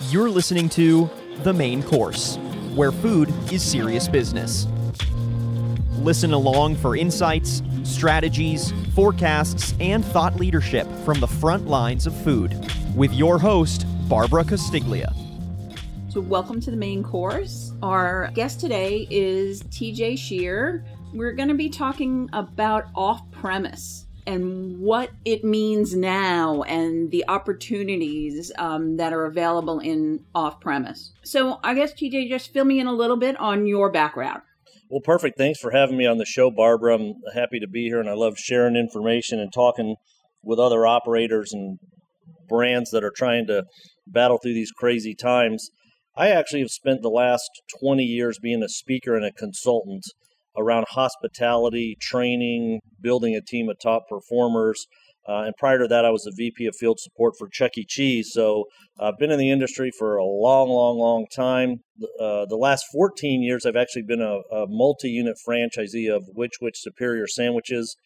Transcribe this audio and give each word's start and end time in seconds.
You're 0.00 0.28
listening 0.28 0.68
to 0.70 1.08
The 1.44 1.52
Main 1.52 1.80
Course, 1.80 2.36
where 2.74 2.90
food 2.90 3.32
is 3.52 3.62
serious 3.62 4.08
business. 4.08 4.66
Listen 5.98 6.32
along 6.32 6.74
for 6.76 6.96
insights, 6.96 7.62
strategies, 7.84 8.72
forecasts, 8.92 9.72
and 9.78 10.04
thought 10.04 10.34
leadership 10.34 10.88
from 11.04 11.20
the 11.20 11.28
front 11.28 11.68
lines 11.68 12.08
of 12.08 12.24
food 12.24 12.58
with 12.96 13.12
your 13.12 13.38
host, 13.38 13.86
Barbara 14.08 14.42
Castiglia. 14.42 15.14
So, 16.08 16.20
welcome 16.20 16.60
to 16.62 16.72
the 16.72 16.76
main 16.76 17.04
course. 17.04 17.72
Our 17.80 18.32
guest 18.34 18.58
today 18.58 19.06
is 19.10 19.62
TJ 19.62 20.14
Schier. 20.14 20.84
We're 21.12 21.34
going 21.34 21.50
to 21.50 21.54
be 21.54 21.68
talking 21.68 22.28
about 22.32 22.86
off 22.96 23.30
premise 23.30 24.03
and 24.26 24.78
what 24.78 25.10
it 25.24 25.44
means 25.44 25.94
now 25.94 26.62
and 26.62 27.10
the 27.10 27.24
opportunities 27.28 28.50
um, 28.58 28.96
that 28.96 29.12
are 29.12 29.26
available 29.26 29.78
in 29.78 30.24
off 30.34 30.60
premise. 30.60 31.12
So, 31.22 31.60
I 31.62 31.74
guess, 31.74 31.92
TJ, 31.92 32.28
just 32.28 32.52
fill 32.52 32.64
me 32.64 32.80
in 32.80 32.86
a 32.86 32.92
little 32.92 33.16
bit 33.16 33.38
on 33.38 33.66
your 33.66 33.90
background. 33.90 34.42
Well, 34.90 35.00
perfect. 35.00 35.38
Thanks 35.38 35.60
for 35.60 35.70
having 35.70 35.96
me 35.96 36.06
on 36.06 36.18
the 36.18 36.24
show, 36.24 36.50
Barbara. 36.50 36.94
I'm 36.94 37.14
happy 37.34 37.58
to 37.58 37.66
be 37.66 37.84
here, 37.84 38.00
and 38.00 38.08
I 38.08 38.14
love 38.14 38.38
sharing 38.38 38.76
information 38.76 39.40
and 39.40 39.52
talking 39.52 39.96
with 40.42 40.58
other 40.58 40.86
operators 40.86 41.52
and 41.52 41.78
brands 42.48 42.90
that 42.90 43.04
are 43.04 43.12
trying 43.14 43.46
to 43.46 43.64
battle 44.06 44.38
through 44.38 44.54
these 44.54 44.70
crazy 44.70 45.14
times. 45.14 45.70
I 46.16 46.28
actually 46.28 46.60
have 46.60 46.70
spent 46.70 47.02
the 47.02 47.08
last 47.08 47.50
20 47.80 48.04
years 48.04 48.38
being 48.38 48.62
a 48.62 48.68
speaker 48.68 49.16
and 49.16 49.24
a 49.24 49.32
consultant 49.32 50.04
around 50.56 50.86
hospitality, 50.90 51.96
training, 52.00 52.80
building 53.00 53.34
a 53.34 53.40
team 53.40 53.68
of 53.68 53.78
top 53.78 54.08
performers. 54.08 54.86
Uh, 55.26 55.44
and 55.46 55.56
prior 55.56 55.78
to 55.78 55.88
that, 55.88 56.04
I 56.04 56.10
was 56.10 56.24
the 56.24 56.34
VP 56.36 56.66
of 56.66 56.76
field 56.76 56.98
support 57.00 57.34
for 57.38 57.48
Chuck 57.48 57.72
E. 57.78 57.84
Cheese. 57.88 58.30
So 58.32 58.66
I've 59.00 59.18
been 59.18 59.30
in 59.30 59.38
the 59.38 59.50
industry 59.50 59.90
for 59.90 60.16
a 60.16 60.24
long, 60.24 60.68
long, 60.68 60.98
long 60.98 61.26
time. 61.34 61.78
Uh, 62.20 62.44
the 62.46 62.58
last 62.60 62.84
14 62.92 63.42
years, 63.42 63.64
I've 63.64 63.76
actually 63.76 64.02
been 64.02 64.20
a, 64.20 64.40
a 64.54 64.66
multi 64.68 65.08
unit 65.08 65.36
franchisee 65.46 66.14
of 66.14 66.24
Which 66.34 66.54
Wich 66.60 66.76
Superior 66.76 67.26
Sandwiches. 67.26 67.96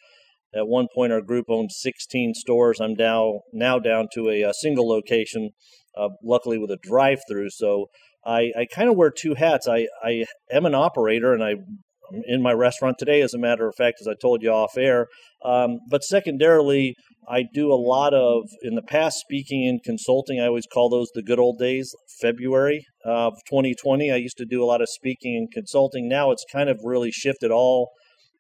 At 0.55 0.69
one 0.69 0.87
point, 0.95 1.13
our 1.13 1.21
group 1.21 1.47
owned 1.49 1.73
16 1.73 2.35
stores. 2.35 2.81
I'm 2.81 2.95
now 2.95 3.41
now 3.53 3.79
down 3.79 4.09
to 4.15 4.31
a, 4.31 4.43
a 4.43 4.55
single 4.55 4.89
location, 4.89 5.51
uh, 5.97 6.09
luckily 6.23 6.57
with 6.57 6.71
a 6.71 6.79
drive-through. 6.81 7.51
So 7.51 7.87
I, 8.25 8.53
I 8.57 8.67
kind 8.73 8.89
of 8.89 8.97
wear 8.97 9.11
two 9.11 9.35
hats. 9.35 9.69
I, 9.69 9.89
I 10.03 10.25
am 10.51 10.65
an 10.65 10.75
operator, 10.75 11.35
and 11.35 11.43
I 11.43 11.57
in 12.27 12.43
my 12.43 12.53
restaurant 12.53 12.97
today, 12.99 13.21
as 13.21 13.35
a 13.35 13.39
matter 13.39 13.69
of 13.69 13.75
fact, 13.77 13.99
as 14.01 14.09
I 14.09 14.15
told 14.21 14.43
you 14.43 14.51
off 14.51 14.77
air. 14.77 15.09
Um, 15.45 15.79
but 15.91 16.03
secondarily, 16.03 16.95
I 17.29 17.45
do 17.53 17.73
a 17.73 17.75
lot 17.75 18.15
of 18.15 18.49
in 18.63 18.75
the 18.75 18.83
past 18.83 19.19
speaking 19.19 19.67
and 19.67 19.83
consulting. 19.83 20.41
I 20.41 20.47
always 20.47 20.67
call 20.73 20.89
those 20.89 21.11
the 21.15 21.23
good 21.23 21.39
old 21.39 21.59
days. 21.59 21.95
February 22.21 22.87
of 23.05 23.35
2020, 23.49 24.11
I 24.11 24.17
used 24.17 24.39
to 24.39 24.47
do 24.47 24.63
a 24.63 24.67
lot 24.67 24.81
of 24.81 24.89
speaking 24.89 25.37
and 25.37 25.51
consulting. 25.53 26.09
Now 26.09 26.31
it's 26.31 26.45
kind 26.51 26.69
of 26.69 26.79
really 26.83 27.11
shifted 27.11 27.51
all 27.51 27.91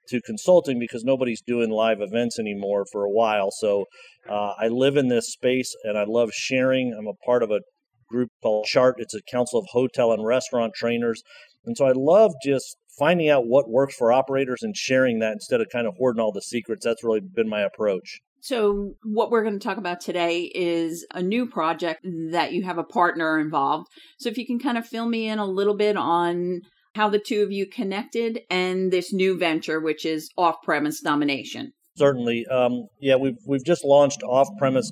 to 0.08 0.20
consulting 0.22 0.78
because 0.78 1.04
nobody's 1.04 1.42
doing 1.42 1.70
live 1.70 2.00
events 2.00 2.38
anymore 2.38 2.86
for 2.90 3.04
a 3.04 3.10
while. 3.10 3.50
So 3.50 3.84
uh, 4.28 4.54
I 4.58 4.68
live 4.68 4.96
in 4.96 5.08
this 5.08 5.32
space 5.32 5.74
and 5.84 5.98
I 5.98 6.04
love 6.06 6.30
sharing. 6.32 6.94
I'm 6.98 7.06
a 7.06 7.26
part 7.26 7.42
of 7.42 7.50
a 7.50 7.60
group 8.08 8.30
called 8.42 8.64
Chart. 8.64 8.96
It's 8.98 9.14
a 9.14 9.20
council 9.30 9.60
of 9.60 9.66
hotel 9.70 10.12
and 10.12 10.24
restaurant 10.24 10.72
trainers. 10.74 11.22
And 11.64 11.76
so 11.76 11.86
I 11.86 11.92
love 11.94 12.32
just 12.42 12.76
finding 12.98 13.28
out 13.28 13.46
what 13.46 13.70
works 13.70 13.94
for 13.94 14.12
operators 14.12 14.62
and 14.62 14.76
sharing 14.76 15.20
that 15.20 15.32
instead 15.32 15.60
of 15.60 15.68
kind 15.70 15.86
of 15.86 15.94
hoarding 15.96 16.20
all 16.20 16.32
the 16.32 16.42
secrets. 16.42 16.84
That's 16.84 17.04
really 17.04 17.20
been 17.20 17.48
my 17.48 17.60
approach. 17.60 18.20
So, 18.40 18.94
what 19.02 19.30
we're 19.30 19.42
going 19.42 19.58
to 19.58 19.64
talk 19.64 19.78
about 19.78 20.00
today 20.00 20.42
is 20.54 21.04
a 21.12 21.22
new 21.22 21.46
project 21.46 22.06
that 22.30 22.52
you 22.52 22.62
have 22.62 22.78
a 22.78 22.84
partner 22.84 23.38
involved. 23.38 23.88
So, 24.18 24.28
if 24.28 24.38
you 24.38 24.46
can 24.46 24.60
kind 24.60 24.78
of 24.78 24.86
fill 24.86 25.08
me 25.08 25.28
in 25.28 25.38
a 25.40 25.46
little 25.46 25.76
bit 25.76 25.96
on 25.96 26.60
how 26.94 27.08
the 27.08 27.18
two 27.18 27.42
of 27.42 27.52
you 27.52 27.66
connected 27.66 28.40
and 28.50 28.92
this 28.92 29.12
new 29.12 29.36
venture, 29.36 29.80
which 29.80 30.06
is 30.06 30.30
off 30.36 30.56
premise 30.62 31.00
domination. 31.00 31.72
Certainly. 31.96 32.46
Um, 32.46 32.86
yeah, 33.00 33.16
we've, 33.16 33.38
we've 33.46 33.64
just 33.64 33.84
launched 33.84 34.22
off 34.22 34.48
premise 34.58 34.90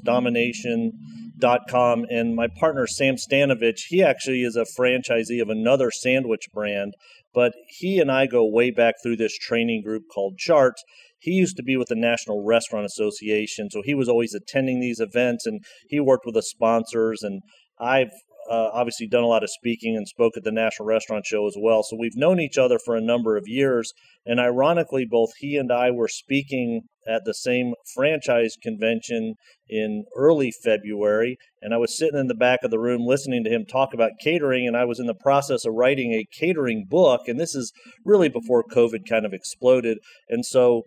domination.com, 1.39 2.07
and 2.11 2.35
my 2.35 2.49
partner, 2.49 2.87
Sam 2.87 3.17
Stanovich, 3.17 3.85
he 3.89 4.03
actually 4.03 4.43
is 4.43 4.57
a 4.57 4.65
franchisee 4.79 5.41
of 5.41 5.49
another 5.49 5.91
sandwich 5.91 6.49
brand, 6.53 6.95
but 7.35 7.53
he 7.69 8.01
and 8.01 8.11
I 8.11 8.27
go 8.27 8.47
way 8.47 8.71
back 8.71 8.95
through 9.03 9.17
this 9.17 9.37
training 9.37 9.83
group 9.83 10.05
called 10.13 10.39
Chart. 10.39 10.75
he 11.19 11.33
used 11.33 11.57
to 11.57 11.63
be 11.63 11.77
with 11.77 11.89
the 11.89 11.97
National 11.97 12.45
Restaurant 12.45 12.87
Association, 12.87 13.71
so 13.71 13.83
he 13.83 13.95
was 13.95 14.09
always 14.09 14.35
attending 14.35 14.81
these 14.81 15.01
events 15.01 15.47
and 15.47 15.61
he 15.89 15.99
worked 15.99 16.27
with 16.27 16.35
the 16.35 16.43
sponsors. 16.43 17.23
And 17.23 17.41
I've 17.81 18.13
uh, 18.51 18.71
obviously 18.73 19.07
done 19.07 19.25
a 19.25 19.29
lot 19.29 19.43
of 19.43 19.51
speaking 19.51 19.97
and 19.97 20.07
spoke 20.07 20.37
at 20.37 20.45
the 20.45 20.53
National 20.53 20.87
Restaurant 20.87 21.27
Show 21.27 21.47
as 21.47 21.57
well. 21.59 21.83
So 21.83 21.97
we've 21.99 22.17
known 22.17 22.41
each 22.41 22.59
other 22.59 22.79
for 22.79 22.97
a 22.97 23.01
number 23.01 23.37
of 23.37 23.45
years. 23.47 23.93
And 24.25 24.41
ironically, 24.41 25.07
both 25.09 25.31
he 25.39 25.57
and 25.57 25.73
I 25.73 25.91
were 25.91 26.09
speaking 26.09 26.83
at 27.09 27.25
the 27.25 27.35
same 27.35 27.75
franchise 27.95 28.57
convention 28.61 29.35
in 29.69 30.05
early 30.17 30.51
February. 30.51 31.37
And 31.63 31.73
I 31.73 31.77
was 31.77 31.97
sitting 31.97 32.19
in 32.19 32.27
the 32.27 32.35
back 32.35 32.61
of 32.63 32.71
the 32.71 32.79
room 32.79 33.07
listening 33.07 33.45
to 33.45 33.51
him 33.51 33.65
talk 33.65 33.95
about 33.95 34.13
catering. 34.21 34.67
And 34.67 34.77
I 34.77 34.85
was 34.85 34.99
in 34.99 35.07
the 35.07 35.15
process 35.15 35.65
of 35.65 35.75
writing 35.75 36.13
a 36.13 36.27
catering 36.37 36.87
book. 36.89 37.23
And 37.29 37.39
this 37.39 37.55
is 37.55 37.73
really 38.05 38.29
before 38.29 38.65
COVID 38.65 39.09
kind 39.09 39.25
of 39.25 39.33
exploded. 39.33 39.99
And 40.29 40.45
so 40.45 40.83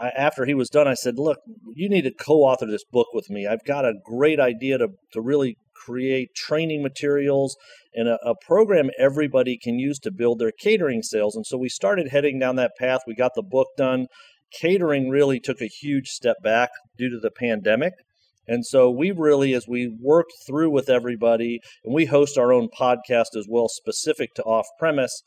after 0.00 0.44
he 0.44 0.54
was 0.54 0.68
done, 0.68 0.88
I 0.88 0.94
said, 0.94 1.18
Look, 1.18 1.38
you 1.74 1.88
need 1.88 2.02
to 2.02 2.12
co 2.12 2.42
author 2.42 2.66
this 2.66 2.84
book 2.84 3.08
with 3.12 3.30
me. 3.30 3.46
I've 3.46 3.64
got 3.64 3.84
a 3.84 3.94
great 4.04 4.40
idea 4.40 4.78
to, 4.78 4.88
to 5.12 5.20
really 5.20 5.56
create 5.74 6.34
training 6.34 6.82
materials 6.82 7.56
and 7.94 8.08
a, 8.08 8.18
a, 8.24 8.34
program 8.34 8.90
everybody 8.98 9.58
can 9.58 9.78
use 9.78 9.98
to 9.98 10.10
build 10.10 10.38
their 10.38 10.52
catering 10.52 11.02
sales. 11.02 11.36
And 11.36 11.46
so 11.46 11.58
we 11.58 11.68
started 11.68 12.08
heading 12.08 12.38
down 12.38 12.56
that 12.56 12.76
path. 12.78 13.00
We 13.06 13.14
got 13.14 13.32
the 13.34 13.42
book 13.42 13.68
done. 13.76 14.06
Catering 14.52 15.08
really 15.08 15.40
took 15.40 15.60
a 15.60 15.66
huge 15.66 16.08
step 16.08 16.36
back 16.42 16.70
due 16.96 17.10
to 17.10 17.18
the 17.18 17.30
pandemic. 17.30 17.94
And 18.46 18.66
so 18.66 18.90
we 18.90 19.12
really, 19.12 19.54
as 19.54 19.68
we 19.68 19.94
worked 20.00 20.32
through 20.46 20.70
with 20.70 20.88
everybody, 20.88 21.60
and 21.84 21.94
we 21.94 22.06
host 22.06 22.36
our 22.36 22.52
own 22.52 22.68
podcast 22.68 23.36
as 23.36 23.46
well, 23.48 23.68
specific 23.68 24.34
to 24.34 24.42
off 24.42 24.66
premise, 24.78 25.22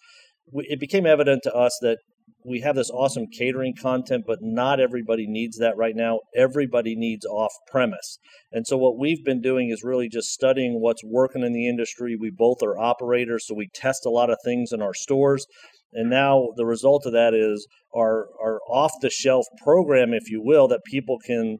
it 0.54 0.80
became 0.80 1.06
evident 1.06 1.44
to 1.44 1.54
us 1.54 1.78
that 1.82 2.00
we 2.46 2.62
have 2.62 2.76
this 2.76 2.90
awesome 2.92 3.26
catering 3.28 3.74
content, 3.80 4.26
but 4.28 4.40
not 4.42 4.80
everybody 4.80 5.26
needs 5.28 5.58
that 5.58 5.76
right 5.78 5.96
now. 5.96 6.20
Everybody 6.36 6.96
needs 6.96 7.26
off 7.26 7.52
premise. 7.72 8.20
And 8.52 8.68
so, 8.68 8.78
what 8.78 8.98
we've 8.98 9.24
been 9.24 9.42
doing 9.42 9.70
is 9.70 9.84
really 9.84 10.10
just 10.10 10.30
studying 10.30 10.80
what's 10.80 11.04
working 11.04 11.44
in 11.44 11.54
the 11.54 11.68
industry. 11.68 12.16
We 12.20 12.32
both 12.36 12.62
are 12.62 12.78
operators, 12.78 13.48
so 13.48 13.56
we 13.56 13.70
test 13.74 14.06
a 14.06 14.12
lot 14.12 14.30
of 14.30 14.38
things 14.46 14.72
in 14.72 14.82
our 14.82 14.94
stores. 14.94 15.46
And 15.94 16.10
now 16.10 16.50
the 16.56 16.66
result 16.66 17.06
of 17.06 17.14
that 17.14 17.34
is 17.34 17.68
our, 17.96 18.28
our 18.42 18.60
off 18.70 18.92
the 19.02 19.10
shelf 19.10 19.46
program, 19.64 20.14
if 20.14 20.30
you 20.30 20.42
will, 20.44 20.68
that 20.68 20.82
people 20.86 21.18
can 21.26 21.60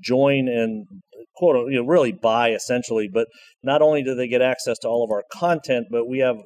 join 0.00 0.48
and 0.48 0.86
quote 1.36 1.70
you 1.70 1.80
know 1.80 1.86
really 1.86 2.12
buy 2.12 2.50
essentially 2.50 3.08
but 3.10 3.26
not 3.62 3.80
only 3.80 4.02
do 4.02 4.14
they 4.14 4.28
get 4.28 4.42
access 4.42 4.78
to 4.78 4.88
all 4.88 5.02
of 5.02 5.10
our 5.10 5.22
content 5.32 5.86
but 5.90 6.06
we 6.06 6.18
have 6.18 6.36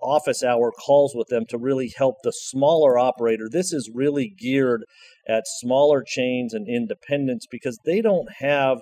office 0.00 0.42
hour 0.42 0.70
calls 0.70 1.14
with 1.14 1.28
them 1.28 1.44
to 1.48 1.58
really 1.58 1.92
help 1.96 2.16
the 2.22 2.32
smaller 2.32 2.98
operator. 2.98 3.48
This 3.50 3.72
is 3.72 3.90
really 3.92 4.32
geared 4.36 4.84
at 5.28 5.44
smaller 5.46 6.02
chains 6.06 6.54
and 6.54 6.68
independents 6.68 7.46
because 7.50 7.78
they 7.84 8.00
don't 8.00 8.28
have 8.38 8.78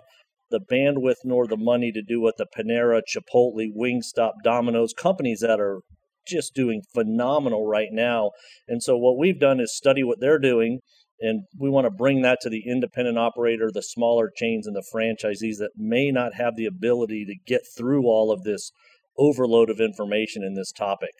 the 0.50 0.60
bandwidth 0.60 1.24
nor 1.24 1.46
the 1.46 1.56
money 1.56 1.90
to 1.92 2.02
do 2.02 2.20
what 2.20 2.36
the 2.36 2.46
Panera, 2.46 3.02
Chipotle, 3.02 3.68
Wingstop, 3.76 4.32
Domino's 4.44 4.92
companies 4.92 5.40
that 5.40 5.60
are 5.60 5.80
just 6.26 6.54
doing 6.54 6.82
phenomenal 6.94 7.66
right 7.66 7.88
now. 7.90 8.30
And 8.68 8.82
so 8.82 8.96
what 8.96 9.18
we've 9.18 9.40
done 9.40 9.60
is 9.60 9.76
study 9.76 10.04
what 10.04 10.20
they're 10.20 10.38
doing 10.38 10.80
and 11.20 11.44
we 11.58 11.70
want 11.70 11.86
to 11.86 11.90
bring 11.90 12.22
that 12.22 12.40
to 12.42 12.50
the 12.50 12.64
independent 12.66 13.18
operator, 13.18 13.70
the 13.72 13.82
smaller 13.82 14.30
chains 14.34 14.66
and 14.66 14.76
the 14.76 14.84
franchisees 14.94 15.56
that 15.58 15.70
may 15.76 16.10
not 16.10 16.34
have 16.34 16.56
the 16.56 16.66
ability 16.66 17.24
to 17.24 17.34
get 17.46 17.62
through 17.76 18.04
all 18.04 18.30
of 18.30 18.42
this 18.42 18.70
overload 19.18 19.70
of 19.70 19.80
information 19.80 20.42
in 20.42 20.54
this 20.54 20.72
topic. 20.72 21.12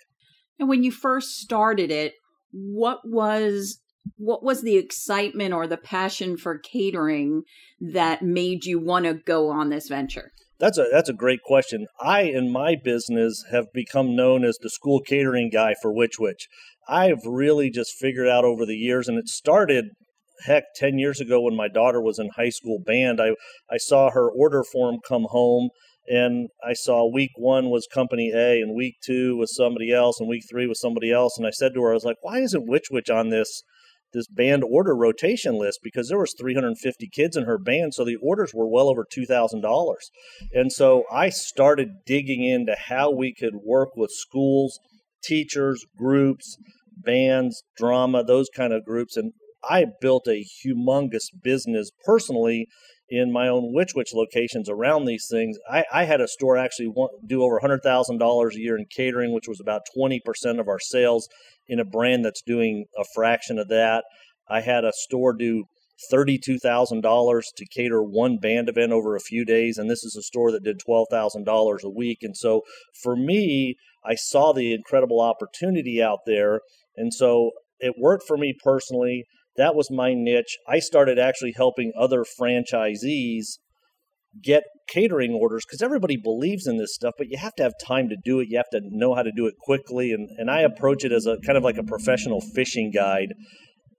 And 0.59 0.69
when 0.69 0.83
you 0.83 0.91
first 0.91 1.37
started 1.37 1.91
it, 1.91 2.15
what 2.53 3.01
was 3.05 3.81
what 4.17 4.43
was 4.43 4.63
the 4.63 4.77
excitement 4.77 5.53
or 5.53 5.67
the 5.67 5.77
passion 5.77 6.37
for 6.37 6.59
catering 6.59 7.43
that 7.81 8.23
made 8.23 8.65
you 8.65 8.79
want 8.79 9.05
to 9.05 9.15
go 9.15 9.51
on 9.51 9.69
this 9.69 9.89
venture? 9.89 10.31
That's 10.59 10.79
a 10.79 10.87
that's 10.91 11.09
a 11.09 11.15
great 11.15 11.43
question. 11.43 11.87
I 12.01 12.23
in 12.23 12.51
my 12.51 12.77
business 12.83 13.45
have 13.51 13.67
become 13.75 14.17
known 14.17 14.45
as 14.45 14.57
the 14.61 14.71
school 14.71 15.01
catering 15.01 15.51
guy 15.51 15.75
for 15.83 15.93
Which 15.93 16.19
Wich. 16.19 16.49
I've 16.89 17.25
really 17.27 17.69
just 17.71 17.99
figured 17.99 18.29
out 18.29 18.45
over 18.45 18.65
the 18.65 18.77
years 18.77 19.09
and 19.09 19.19
it 19.19 19.29
started 19.29 19.87
heck 20.45 20.65
10 20.77 20.99
years 20.99 21.21
ago 21.21 21.41
when 21.41 21.57
my 21.57 21.69
daughter 21.69 22.01
was 22.01 22.19
in 22.19 22.29
high 22.37 22.51
school 22.51 22.79
band. 22.85 23.21
I 23.21 23.31
I 23.71 23.77
saw 23.77 24.11
her 24.11 24.31
order 24.31 24.63
form 24.65 24.99
come 25.07 25.27
home 25.29 25.71
and 26.09 26.49
I 26.65 26.73
saw 26.73 27.11
week 27.11 27.33
one 27.37 27.71
was 27.71 27.87
company 27.93 28.33
A, 28.35 28.61
and 28.61 28.75
week 28.75 28.97
two 29.05 29.37
was 29.37 29.55
somebody 29.55 29.93
else, 29.93 30.21
and 30.21 30.29
week 30.29 30.45
three 30.49 30.67
was 30.67 30.81
somebody 30.81 31.13
else. 31.13 31.37
And 31.37 31.47
I 31.47 31.51
said 31.51 31.75
to 31.75 31.83
her, 31.83 31.91
I 31.91 31.95
was 31.95 32.05
like, 32.05 32.19
why 32.23 32.39
isn't 32.39 32.69
Which 32.69 32.89
Wich 32.91 33.11
on 33.11 33.31
this 33.31 33.63
this 34.13 34.29
band 34.29 34.65
order 34.65 34.97
rotation 34.97 35.59
list? 35.59 35.81
Because 35.83 36.09
there 36.09 36.19
was 36.19 36.35
350 36.39 37.09
kids 37.09 37.37
in 37.37 37.45
her 37.45 37.59
band 37.59 37.93
so 37.93 38.05
the 38.05 38.17
orders 38.17 38.55
were 38.55 38.69
well 38.69 38.89
over 38.89 39.05
$2000 39.05 39.95
and 40.53 40.73
so 40.73 41.05
i 41.13 41.29
started 41.29 41.89
digging 42.07 42.45
into 42.45 42.75
how 42.89 43.11
we 43.11 43.35
could 43.35 43.57
work 43.65 43.91
with 43.97 44.11
schools 44.11 44.79
teachers 45.23 45.85
groups 45.99 46.57
bands 46.97 47.63
drama 47.77 48.25
those 48.25 48.49
kind 48.55 48.73
of 48.73 48.85
groups. 48.85 49.17
And 49.17 49.33
i 49.69 49.87
built 50.01 50.27
a 50.29 50.45
humongous 50.65 51.27
business 51.43 51.91
personally 52.05 52.67
in 53.09 53.33
my 53.33 53.49
own 53.49 53.73
Which 53.73 53.93
Wich 53.95 54.13
locations 54.13 54.69
around 54.69 55.05
these 55.05 55.27
things. 55.31 55.59
I, 55.71 55.85
I 55.93 56.05
had 56.05 56.21
a 56.21 56.29
store 56.29 56.57
actually 56.57 56.93
do 57.27 57.43
over 57.43 57.61
$100,000 57.61 58.55
a 58.55 58.61
year 58.61 58.77
in 58.77 58.87
catering, 58.95 59.33
which 59.33 59.49
was 59.49 59.61
about 59.61 59.83
20% 59.97 60.21
of 60.59 60.69
our 60.69 60.81
sales 60.81 61.29
in 61.69 61.79
a 61.79 61.85
brand 61.85 62.25
that's 62.25 62.43
doing 62.43 62.87
a 62.99 63.05
fraction 63.15 63.59
of 63.59 63.69
that. 63.69 64.05
I 64.49 64.61
had 64.61 64.85
a 64.85 64.93
store 64.93 65.33
do 65.33 65.65
$32,000 66.13 67.43
to 67.57 67.67
cater 67.75 68.03
one 68.03 68.39
band 68.39 68.69
event 68.69 68.93
over 68.93 69.17
a 69.17 69.21
few 69.21 69.45
days. 69.45 69.79
And 69.79 69.89
this 69.89 70.05
is 70.05 70.17
a 70.17 70.23
store 70.23 70.53
that 70.53 70.65
did 70.65 70.81
$12,000 70.87 71.83
a 71.83 71.91
week. 71.91 72.19
And 72.23 72.37
so 72.37 72.63
for 73.03 73.17
me, 73.17 73.77
I 74.05 74.15
saw 74.15 74.53
the 74.53 74.75
incredible 74.75 75.21
opportunity 75.21 76.03
out 76.03 76.21
there. 76.27 76.61
And 76.97 77.13
so 77.13 77.53
it 77.79 77.95
worked 77.99 78.25
for 78.27 78.37
me 78.37 78.55
personally. 78.63 79.25
That 79.57 79.75
was 79.75 79.91
my 79.91 80.15
niche. 80.15 80.59
I 80.69 80.79
started 80.79 81.19
actually 81.19 81.55
helping 81.57 81.93
other 81.99 82.25
franchisees 82.39 83.59
get 84.43 84.65
catering 84.89 85.33
orders 85.33 85.65
because 85.67 85.83
everybody 85.83 86.17
believes 86.17 86.67
in 86.67 86.77
this 86.77 86.95
stuff, 86.95 87.15
but 87.17 87.29
you 87.31 87.39
have 87.39 87.55
to 87.55 87.63
have 87.63 87.73
time 87.85 88.09
to 88.09 88.17
do 88.23 88.41
it. 88.41 88.49
You 88.51 88.59
have 88.59 88.71
to 88.73 88.81
know 88.85 89.15
how 89.15 89.23
to 89.23 89.33
do 89.35 89.47
it 89.47 89.55
quickly. 89.61 90.13
And, 90.13 90.29
and 90.39 90.51
I 90.51 90.61
approach 90.61 91.05
it 91.05 91.13
as 91.13 91.27
a 91.27 91.39
kind 91.45 91.57
of 91.57 91.65
like 91.65 91.79
a 91.79 91.85
professional 91.85 92.41
fishing 92.41 92.91
guide. 92.95 93.35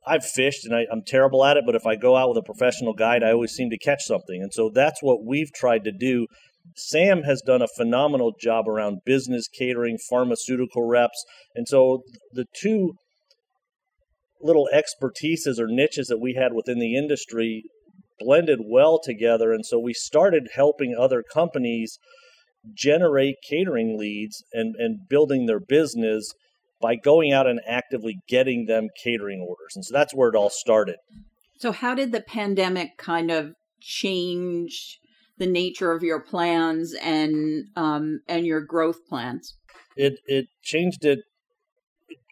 I've 0.05 0.23
fished 0.23 0.65
and 0.65 0.73
I, 0.73 0.85
am 0.91 1.01
terrible 1.05 1.43
at 1.43 1.57
it, 1.57 1.63
but 1.65 1.75
if 1.75 1.85
I 1.85 1.95
go 1.95 2.15
out 2.15 2.29
with 2.29 2.37
a 2.37 2.43
professional 2.43 2.93
guide, 2.93 3.23
I 3.23 3.31
always 3.31 3.51
seem 3.51 3.69
to 3.71 3.77
catch 3.77 4.03
something. 4.03 4.41
And 4.41 4.53
so 4.53 4.71
that's 4.73 5.01
what 5.01 5.25
we've 5.25 5.51
tried 5.53 5.83
to 5.83 5.91
do. 5.91 6.27
Sam 6.75 7.23
has 7.23 7.41
done 7.45 7.61
a 7.61 7.67
phenomenal 7.75 8.33
job 8.39 8.67
around 8.67 8.99
business 9.05 9.47
catering, 9.47 9.97
pharmaceutical 10.09 10.87
reps. 10.87 11.23
And 11.55 11.67
so 11.67 12.03
the 12.31 12.45
two 12.55 12.93
little 14.41 14.67
expertises 14.73 15.59
or 15.59 15.67
niches 15.67 16.07
that 16.07 16.19
we 16.19 16.33
had 16.33 16.53
within 16.53 16.79
the 16.79 16.95
industry 16.95 17.63
blended 18.19 18.59
well 18.65 18.99
together. 19.03 19.51
And 19.51 19.65
so 19.65 19.79
we 19.79 19.93
started 19.93 20.49
helping 20.55 20.95
other 20.95 21.23
companies 21.23 21.99
generate 22.73 23.35
catering 23.47 23.97
leads 23.97 24.43
and, 24.53 24.75
and 24.77 25.07
building 25.07 25.45
their 25.45 25.59
business 25.59 26.33
by 26.81 26.95
going 26.95 27.31
out 27.31 27.47
and 27.47 27.59
actively 27.67 28.19
getting 28.27 28.65
them 28.65 28.87
catering 29.03 29.41
orders. 29.41 29.75
And 29.75 29.85
so 29.85 29.93
that's 29.93 30.13
where 30.13 30.29
it 30.29 30.35
all 30.35 30.49
started. 30.49 30.97
So, 31.59 31.71
how 31.71 31.95
did 31.95 32.11
the 32.11 32.21
pandemic 32.21 32.97
kind 32.97 33.31
of 33.31 33.53
change 33.81 34.99
the 35.37 35.47
nature 35.47 35.91
of 35.91 36.03
your 36.03 36.19
plans 36.19 36.93
and 37.01 37.65
um, 37.75 38.19
and 38.27 38.45
your 38.45 38.61
growth 38.61 39.07
plans? 39.09 39.55
It 39.95 40.19
it 40.27 40.47
changed 40.61 41.03
it 41.03 41.19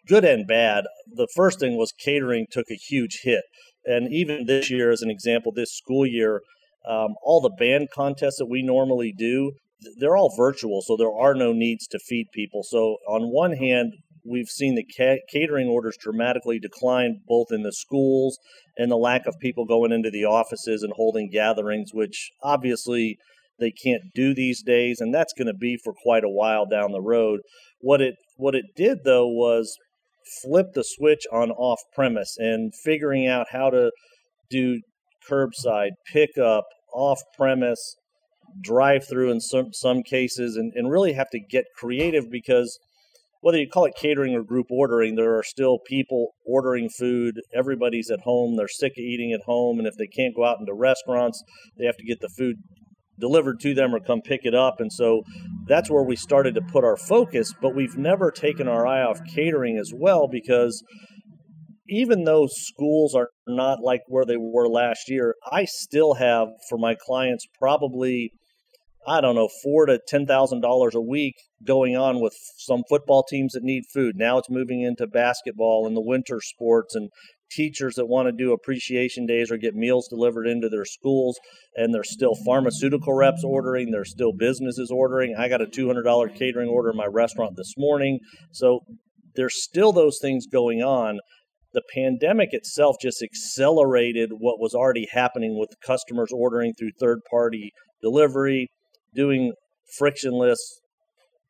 good 0.06 0.24
and 0.24 0.46
bad. 0.46 0.84
The 1.06 1.28
first 1.34 1.60
thing 1.60 1.76
was 1.76 1.92
catering 1.92 2.46
took 2.50 2.70
a 2.70 2.74
huge 2.74 3.20
hit. 3.22 3.44
And 3.84 4.12
even 4.12 4.46
this 4.46 4.70
year, 4.70 4.90
as 4.90 5.02
an 5.02 5.10
example, 5.10 5.52
this 5.52 5.72
school 5.72 6.06
year, 6.06 6.42
um, 6.88 7.14
all 7.22 7.40
the 7.40 7.54
band 7.58 7.88
contests 7.92 8.36
that 8.38 8.46
we 8.46 8.62
normally 8.62 9.12
do, 9.16 9.52
they're 9.98 10.16
all 10.16 10.34
virtual, 10.36 10.82
so 10.82 10.96
there 10.96 11.12
are 11.12 11.34
no 11.34 11.52
needs 11.52 11.86
to 11.88 11.98
feed 11.98 12.26
people. 12.32 12.62
So, 12.62 12.96
on 13.08 13.32
one 13.32 13.52
hand, 13.52 13.92
we've 14.24 14.48
seen 14.48 14.74
the 14.74 14.86
ca- 14.96 15.20
catering 15.30 15.68
orders 15.68 15.96
dramatically 16.00 16.58
decline 16.58 17.20
both 17.26 17.48
in 17.50 17.62
the 17.62 17.72
schools 17.72 18.38
and 18.76 18.90
the 18.90 18.96
lack 18.96 19.26
of 19.26 19.38
people 19.40 19.64
going 19.64 19.92
into 19.92 20.10
the 20.10 20.24
offices 20.24 20.82
and 20.82 20.92
holding 20.96 21.30
gatherings, 21.30 21.90
which 21.92 22.30
obviously 22.42 23.18
they 23.58 23.70
can't 23.70 24.02
do 24.14 24.34
these 24.34 24.62
days, 24.62 25.00
and 25.00 25.14
that's 25.14 25.32
going 25.32 25.46
to 25.46 25.54
be 25.54 25.78
for 25.82 25.94
quite 26.02 26.24
a 26.24 26.30
while 26.30 26.66
down 26.66 26.92
the 26.92 27.00
road. 27.00 27.40
What 27.80 28.00
it 28.00 28.16
what 28.36 28.54
it 28.54 28.66
did 28.74 28.98
though 29.04 29.28
was 29.28 29.76
flip 30.42 30.66
the 30.74 30.84
switch 30.84 31.24
on 31.32 31.50
off 31.50 31.80
premise 31.94 32.36
and 32.38 32.72
figuring 32.74 33.26
out 33.26 33.46
how 33.50 33.70
to 33.70 33.90
do 34.50 34.80
curbside 35.28 35.90
pickup 36.12 36.64
off 36.92 37.20
premise 37.36 37.96
drive 38.62 39.06
through 39.08 39.30
in 39.30 39.40
some 39.40 39.72
some 39.72 40.02
cases 40.02 40.56
and, 40.56 40.72
and 40.74 40.90
really 40.90 41.12
have 41.12 41.28
to 41.30 41.40
get 41.40 41.64
creative 41.76 42.30
because 42.30 42.78
whether 43.40 43.58
you 43.58 43.68
call 43.68 43.84
it 43.84 43.94
catering 43.94 44.34
or 44.34 44.42
group 44.42 44.66
ordering, 44.70 45.14
there 45.14 45.36
are 45.36 45.42
still 45.42 45.78
people 45.86 46.30
ordering 46.44 46.88
food. 46.88 47.40
Everybody's 47.54 48.10
at 48.10 48.20
home. 48.20 48.56
They're 48.56 48.66
sick 48.66 48.92
of 48.92 49.04
eating 49.04 49.32
at 49.32 49.44
home. 49.44 49.78
And 49.78 49.86
if 49.86 49.94
they 49.96 50.06
can't 50.06 50.34
go 50.34 50.44
out 50.44 50.58
into 50.58 50.74
restaurants, 50.74 51.42
they 51.78 51.84
have 51.84 51.96
to 51.98 52.04
get 52.04 52.20
the 52.20 52.28
food 52.28 52.56
delivered 53.20 53.60
to 53.60 53.74
them 53.74 53.94
or 53.94 54.00
come 54.00 54.20
pick 54.20 54.40
it 54.44 54.54
up. 54.54 54.80
And 54.80 54.92
so 54.92 55.22
that's 55.66 55.90
where 55.90 56.02
we 56.02 56.16
started 56.16 56.54
to 56.54 56.62
put 56.62 56.84
our 56.84 56.96
focus. 56.96 57.52
But 57.60 57.74
we've 57.74 57.96
never 57.96 58.30
taken 58.30 58.68
our 58.68 58.86
eye 58.86 59.02
off 59.02 59.20
catering 59.34 59.78
as 59.78 59.92
well 59.94 60.28
because 60.30 60.82
even 61.88 62.24
though 62.24 62.48
schools 62.48 63.14
are 63.14 63.30
not 63.46 63.78
like 63.82 64.02
where 64.08 64.24
they 64.24 64.36
were 64.36 64.68
last 64.68 65.08
year, 65.08 65.34
I 65.50 65.64
still 65.64 66.14
have 66.14 66.48
for 66.68 66.78
my 66.78 66.94
clients 66.94 67.46
probably 67.58 68.32
I 69.08 69.20
don't 69.20 69.36
know 69.36 69.48
four 69.62 69.86
to 69.86 70.00
ten 70.08 70.26
thousand 70.26 70.62
dollars 70.62 70.94
a 70.96 71.00
week 71.00 71.34
going 71.64 71.96
on 71.96 72.20
with 72.20 72.34
some 72.58 72.82
football 72.88 73.22
teams 73.22 73.52
that 73.52 73.62
need 73.62 73.84
food. 73.94 74.16
Now 74.16 74.38
it's 74.38 74.50
moving 74.50 74.82
into 74.82 75.06
basketball 75.06 75.86
and 75.86 75.96
the 75.96 76.00
winter 76.00 76.40
sports 76.42 76.94
and 76.96 77.10
teachers 77.50 77.94
that 77.94 78.06
want 78.06 78.26
to 78.26 78.32
do 78.32 78.52
appreciation 78.52 79.26
days 79.26 79.50
or 79.50 79.56
get 79.56 79.74
meals 79.74 80.08
delivered 80.08 80.46
into 80.46 80.68
their 80.68 80.84
schools 80.84 81.38
and 81.76 81.94
there's 81.94 82.12
still 82.12 82.34
pharmaceutical 82.44 83.14
reps 83.14 83.44
ordering 83.44 83.90
there's 83.90 84.10
still 84.10 84.32
businesses 84.32 84.90
ordering. 84.90 85.34
I 85.38 85.48
got 85.48 85.62
a 85.62 85.66
$200 85.66 86.34
catering 86.36 86.68
order 86.68 86.90
in 86.90 86.96
my 86.96 87.06
restaurant 87.06 87.56
this 87.56 87.74
morning. 87.76 88.18
So 88.52 88.80
there's 89.34 89.62
still 89.62 89.92
those 89.92 90.18
things 90.20 90.46
going 90.46 90.82
on. 90.82 91.18
The 91.72 91.82
pandemic 91.94 92.50
itself 92.52 92.96
just 93.00 93.22
accelerated 93.22 94.30
what 94.38 94.60
was 94.60 94.74
already 94.74 95.06
happening 95.12 95.58
with 95.58 95.70
customers 95.84 96.30
ordering 96.32 96.72
through 96.74 96.92
third 96.98 97.20
party 97.30 97.72
delivery 98.02 98.68
doing 99.14 99.52
frictionless 99.98 100.80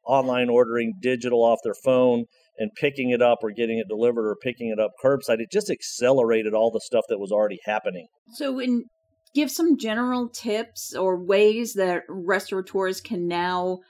online 0.07 0.49
ordering 0.49 0.95
digital 1.01 1.43
off 1.43 1.59
their 1.65 1.75
phone 1.85 2.25
and 2.59 2.71
picking 2.75 3.11
it 3.11 3.23
up 3.23 3.39
or 3.43 3.51
getting 3.51 3.79
it 3.79 3.89
delivered 3.89 4.29
or 4.29 4.37
picking 4.37 4.69
it 4.69 4.79
up 4.79 4.93
curbside, 5.03 5.41
it 5.41 5.51
just 5.51 5.71
accelerated 5.71 6.55
all 6.55 6.71
the 6.71 6.81
stuff 6.81 7.05
that 7.09 7.19
was 7.19 7.31
already 7.33 7.61
happening. 7.65 8.07
So, 8.33 8.59
in 8.59 8.85
give 9.35 9.51
some 9.51 9.77
general 9.77 10.29
tips 10.29 10.95
or 10.95 11.23
ways 11.23 11.75
that 11.75 12.05
restaurateurs 12.09 13.03
can 13.03 13.29
now 13.29 13.81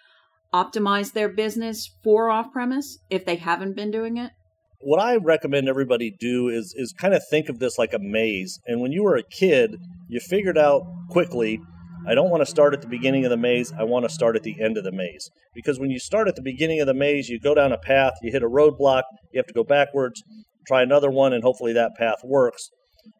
optimize 0.53 1.13
their 1.13 1.29
business 1.29 1.91
for 2.03 2.31
off 2.31 2.53
premise 2.53 2.99
if 3.11 3.25
they 3.25 3.37
haven't 3.37 3.77
been 3.77 3.91
doing 3.91 4.17
it? 4.17 4.33
What 4.81 5.01
I 5.01 5.17
recommend 5.17 5.69
everybody 5.69 6.15
do 6.19 6.49
is 6.49 6.75
is 6.77 6.93
kind 6.93 7.15
of 7.15 7.23
think 7.31 7.49
of 7.49 7.59
this 7.59 7.79
like 7.79 7.95
a 7.95 7.99
maze. 7.99 8.61
And 8.67 8.81
when 8.81 8.93
you 8.93 9.03
were 9.03 9.17
a 9.17 9.23
kid, 9.23 9.77
you 10.09 10.21
figured 10.21 10.59
out 10.59 10.83
quickly 11.09 11.61
I 12.09 12.15
don't 12.15 12.31
want 12.31 12.41
to 12.41 12.47
start 12.47 12.73
at 12.73 12.83
the 12.83 12.89
beginning 12.89 13.25
of 13.25 13.31
the 13.31 13.37
maze. 13.37 13.73
I 13.77 13.83
want 13.83 14.05
to 14.05 14.15
start 14.15 14.37
at 14.37 14.45
the 14.45 14.61
end 14.61 14.79
of 14.79 14.85
the 14.85 14.93
maze. 14.93 15.29
Because 15.55 15.81
when 15.81 15.91
you 15.91 15.99
start 15.99 16.29
at 16.29 16.37
the 16.37 16.43
beginning 16.43 16.81
of 16.81 16.87
the 16.87 16.95
maze, 16.95 17.29
you 17.29 17.41
go 17.41 17.55
down 17.55 17.73
a 17.73 17.79
path, 17.79 18.13
you 18.23 18.31
hit 18.31 18.45
a 18.45 18.49
roadblock, 18.49 19.03
you 19.33 19.39
have 19.39 19.47
to 19.47 19.55
go 19.55 19.65
backwards, 19.65 20.23
try 20.69 20.83
another 20.83 21.11
one, 21.11 21.33
and 21.33 21.43
hopefully 21.43 21.73
that 21.73 21.97
path 21.99 22.19
works. 22.23 22.71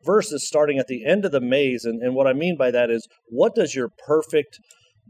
Versus 0.05 0.47
starting 0.47 0.79
at 0.79 0.87
the 0.87 1.05
end 1.05 1.25
of 1.25 1.33
the 1.33 1.41
maze. 1.41 1.85
And, 1.85 2.01
and 2.01 2.15
what 2.15 2.29
I 2.29 2.33
mean 2.33 2.57
by 2.57 2.71
that 2.71 2.91
is 2.91 3.09
what 3.29 3.55
does 3.57 3.75
your 3.75 3.89
perfect 4.07 4.59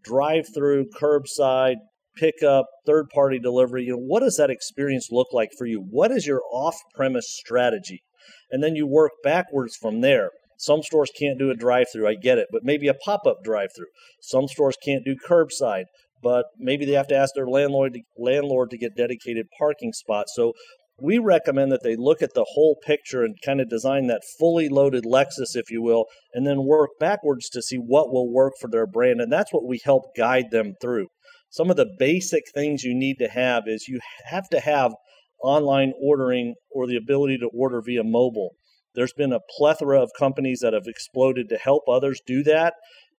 drive 0.02 0.46
through, 0.54 0.86
curbside, 0.98 1.76
pickup, 2.16 2.66
third 2.86 3.08
party 3.12 3.38
delivery, 3.38 3.84
you 3.84 3.92
know, 3.92 3.98
what 3.98 4.20
does 4.20 4.36
that 4.36 4.50
experience 4.50 5.08
look 5.10 5.28
like 5.32 5.50
for 5.56 5.66
you? 5.66 5.84
What 5.90 6.10
is 6.10 6.26
your 6.26 6.40
off 6.50 6.76
premise 6.94 7.26
strategy? 7.28 8.02
And 8.50 8.62
then 8.62 8.74
you 8.74 8.86
work 8.86 9.12
backwards 9.22 9.76
from 9.76 10.00
there. 10.00 10.30
Some 10.58 10.82
stores 10.82 11.10
can't 11.18 11.38
do 11.38 11.50
a 11.50 11.54
drive 11.54 11.86
through, 11.92 12.08
I 12.08 12.14
get 12.14 12.38
it, 12.38 12.48
but 12.50 12.64
maybe 12.64 12.88
a 12.88 12.94
pop 12.94 13.26
up 13.26 13.38
drive 13.44 13.70
through. 13.76 13.86
Some 14.20 14.48
stores 14.48 14.76
can't 14.82 15.04
do 15.04 15.16
curbside, 15.16 15.84
but 16.22 16.46
maybe 16.58 16.84
they 16.84 16.92
have 16.92 17.08
to 17.08 17.16
ask 17.16 17.34
their 17.34 17.48
landlord 17.48 17.94
to, 17.94 18.00
landlord 18.18 18.70
to 18.70 18.78
get 18.78 18.96
dedicated 18.96 19.46
parking 19.58 19.92
spots. 19.92 20.32
So 20.34 20.52
we 20.98 21.18
recommend 21.18 21.70
that 21.72 21.82
they 21.82 21.94
look 21.94 22.22
at 22.22 22.32
the 22.34 22.46
whole 22.54 22.76
picture 22.84 23.22
and 23.22 23.36
kind 23.44 23.60
of 23.60 23.68
design 23.68 24.06
that 24.06 24.22
fully 24.38 24.68
loaded 24.68 25.04
Lexus, 25.04 25.54
if 25.54 25.70
you 25.70 25.82
will, 25.82 26.06
and 26.32 26.46
then 26.46 26.64
work 26.64 26.90
backwards 26.98 27.50
to 27.50 27.60
see 27.60 27.76
what 27.76 28.10
will 28.10 28.32
work 28.32 28.54
for 28.60 28.68
their 28.68 28.86
brand. 28.86 29.20
And 29.20 29.30
that's 29.30 29.52
what 29.52 29.66
we 29.66 29.80
help 29.84 30.16
guide 30.16 30.46
them 30.50 30.72
through. 30.80 31.08
Some 31.50 31.70
of 31.70 31.76
the 31.76 31.94
basic 31.98 32.44
things 32.54 32.82
you 32.82 32.94
need 32.94 33.16
to 33.18 33.28
have 33.28 33.64
is 33.66 33.88
you 33.88 34.00
have 34.24 34.48
to 34.50 34.60
have 34.60 34.94
online 35.42 35.92
ordering 36.02 36.54
or 36.70 36.86
the 36.86 36.96
ability 36.96 37.38
to 37.38 37.50
order 37.52 37.82
via 37.84 38.02
mobile. 38.02 38.52
There's 38.96 39.12
been 39.12 39.32
a 39.32 39.40
plethora 39.56 40.02
of 40.02 40.10
companies 40.18 40.60
that 40.60 40.72
have 40.72 40.86
exploded 40.86 41.48
to 41.50 41.58
help 41.58 41.82
others 41.88 42.20
do 42.26 42.42
that. 42.44 42.74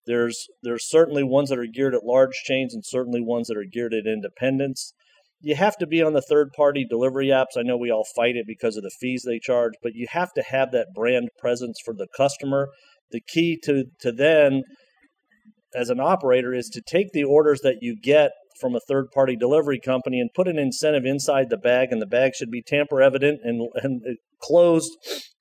There's 0.08 0.48
there's 0.64 0.90
certainly 0.90 1.24
ones 1.24 1.50
that 1.50 1.60
are 1.60 1.68
geared 1.68 1.94
at 1.94 2.04
large 2.04 2.34
chains 2.44 2.74
and 2.74 2.84
certainly 2.86 3.22
ones 3.22 3.48
that 3.48 3.58
are 3.58 3.66
geared 3.72 3.94
at 3.94 4.08
independents. 4.08 4.94
you 5.42 5.56
have 5.56 5.78
to 5.78 5.88
be 5.88 6.02
on 6.02 6.14
the 6.14 6.22
third 6.22 6.52
party 6.56 6.86
delivery 6.90 7.28
apps. 7.28 7.58
I 7.58 7.62
know 7.62 7.78
we 7.78 7.92
all 7.92 8.06
fight 8.16 8.36
it 8.36 8.48
because 8.48 8.76
of 8.76 8.84
the 8.84 8.92
fees 9.00 9.24
they 9.24 9.40
charge, 9.40 9.74
but 9.84 9.94
you 9.94 10.08
have 10.10 10.34
to 10.34 10.42
have 10.42 10.72
that 10.72 10.88
brand 10.96 11.30
presence 11.38 11.78
for 11.84 11.94
the 11.94 12.08
customer. 12.16 12.70
The 13.12 13.22
key 13.22 13.58
to, 13.64 13.86
to 14.02 14.12
then, 14.12 14.64
as 15.76 15.90
an 15.90 16.00
operator, 16.00 16.54
is 16.54 16.70
to 16.70 16.82
take 16.82 17.12
the 17.14 17.24
orders 17.24 17.62
that 17.62 17.78
you 17.82 17.96
get 18.02 18.32
from 18.60 18.76
a 18.76 18.80
third 18.80 19.12
party 19.14 19.36
delivery 19.36 19.80
company 19.80 20.20
and 20.20 20.32
put 20.34 20.48
an 20.48 20.58
incentive 20.58 21.06
inside 21.06 21.50
the 21.50 21.58
bag, 21.58 21.90
and 21.92 22.02
the 22.02 22.08
bag 22.08 22.34
should 22.34 22.50
be 22.50 22.64
tamper 22.64 23.02
evident 23.02 23.40
and, 23.44 23.70
and 23.76 24.02
closed 24.42 24.92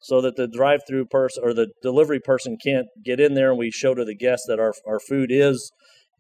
so 0.01 0.21
that 0.21 0.37
the 0.37 0.47
drive 0.47 0.81
through 0.87 1.07
person 1.07 1.43
or 1.45 1.53
the 1.53 1.69
delivery 1.83 2.21
person 2.21 2.57
can't 2.63 2.87
get 3.05 3.21
in 3.21 3.35
there. 3.35 3.51
And 3.51 3.59
we 3.59 3.71
show 3.71 3.95
to 3.95 4.05
the 4.05 4.17
guest 4.17 4.45
that 4.47 4.61
our, 4.61 4.75
our 4.87 5.01
food 5.01 5.31
is 5.33 5.73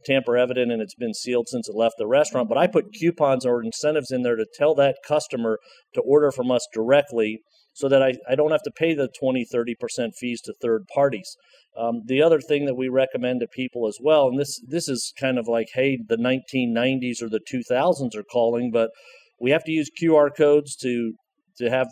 tamper 0.04 0.36
evident 0.36 0.70
and 0.70 0.80
it's 0.80 0.94
been 0.94 1.14
sealed 1.14 1.48
since 1.48 1.68
it 1.68 1.74
left 1.74 1.94
the 1.98 2.06
restaurant. 2.06 2.48
But 2.48 2.58
I 2.58 2.66
put 2.66 2.92
coupons 2.92 3.44
or 3.44 3.62
incentives 3.62 4.10
in 4.10 4.22
there 4.22 4.36
to 4.36 4.46
tell 4.54 4.74
that 4.76 4.96
customer 5.06 5.58
to 5.94 6.00
order 6.00 6.30
from 6.30 6.50
us 6.50 6.66
directly 6.72 7.40
so 7.74 7.88
that 7.88 8.02
I, 8.02 8.14
I 8.28 8.34
don't 8.34 8.52
have 8.52 8.62
to 8.62 8.70
pay 8.70 8.94
the 8.94 9.08
20, 9.20 9.46
30% 9.52 10.14
fees 10.18 10.40
to 10.42 10.54
third 10.62 10.86
parties. 10.94 11.36
Um, 11.78 12.02
the 12.06 12.22
other 12.22 12.40
thing 12.40 12.64
that 12.64 12.74
we 12.74 12.88
recommend 12.88 13.40
to 13.40 13.46
people 13.46 13.86
as 13.86 13.98
well, 14.00 14.28
and 14.28 14.40
this 14.40 14.58
this 14.66 14.88
is 14.88 15.12
kind 15.20 15.38
of 15.38 15.46
like, 15.46 15.68
hey, 15.74 15.98
the 16.08 16.16
1990s 16.16 17.20
or 17.20 17.28
the 17.28 17.40
2000s 17.52 18.16
are 18.16 18.24
calling, 18.24 18.70
but 18.72 18.90
we 19.38 19.50
have 19.50 19.62
to 19.64 19.72
use 19.72 19.90
QR 20.02 20.30
codes 20.34 20.74
to 20.76 21.12
to 21.58 21.68
have 21.68 21.88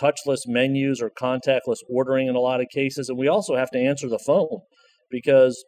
touchless 0.00 0.40
menus 0.46 1.00
or 1.00 1.10
contactless 1.10 1.78
ordering 1.88 2.28
in 2.28 2.34
a 2.34 2.40
lot 2.40 2.60
of 2.60 2.68
cases, 2.72 3.08
and 3.08 3.18
we 3.18 3.28
also 3.28 3.56
have 3.56 3.70
to 3.70 3.78
answer 3.78 4.08
the 4.08 4.18
phone 4.18 4.60
because 5.10 5.64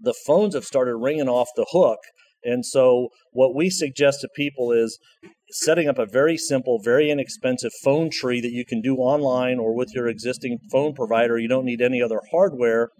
the 0.00 0.14
phones 0.26 0.54
have 0.54 0.64
started 0.64 0.96
ringing 0.96 1.28
off 1.28 1.48
the 1.56 1.66
hook. 1.70 1.98
And 2.44 2.64
so, 2.64 3.08
what 3.32 3.54
we 3.54 3.70
suggest 3.70 4.20
to 4.20 4.28
people 4.36 4.70
is 4.70 4.98
setting 5.50 5.88
up 5.88 5.98
a 5.98 6.06
very 6.06 6.36
simple, 6.36 6.80
very 6.82 7.10
inexpensive 7.10 7.72
phone 7.82 8.10
tree 8.10 8.40
that 8.40 8.52
you 8.52 8.64
can 8.64 8.80
do 8.80 8.96
online 8.96 9.58
or 9.58 9.74
with 9.74 9.92
your 9.94 10.06
existing 10.06 10.58
phone 10.70 10.94
provider. 10.94 11.38
You 11.38 11.48
don't 11.48 11.64
need 11.64 11.80
any 11.80 12.00
other 12.02 12.20
hardware, 12.30 12.90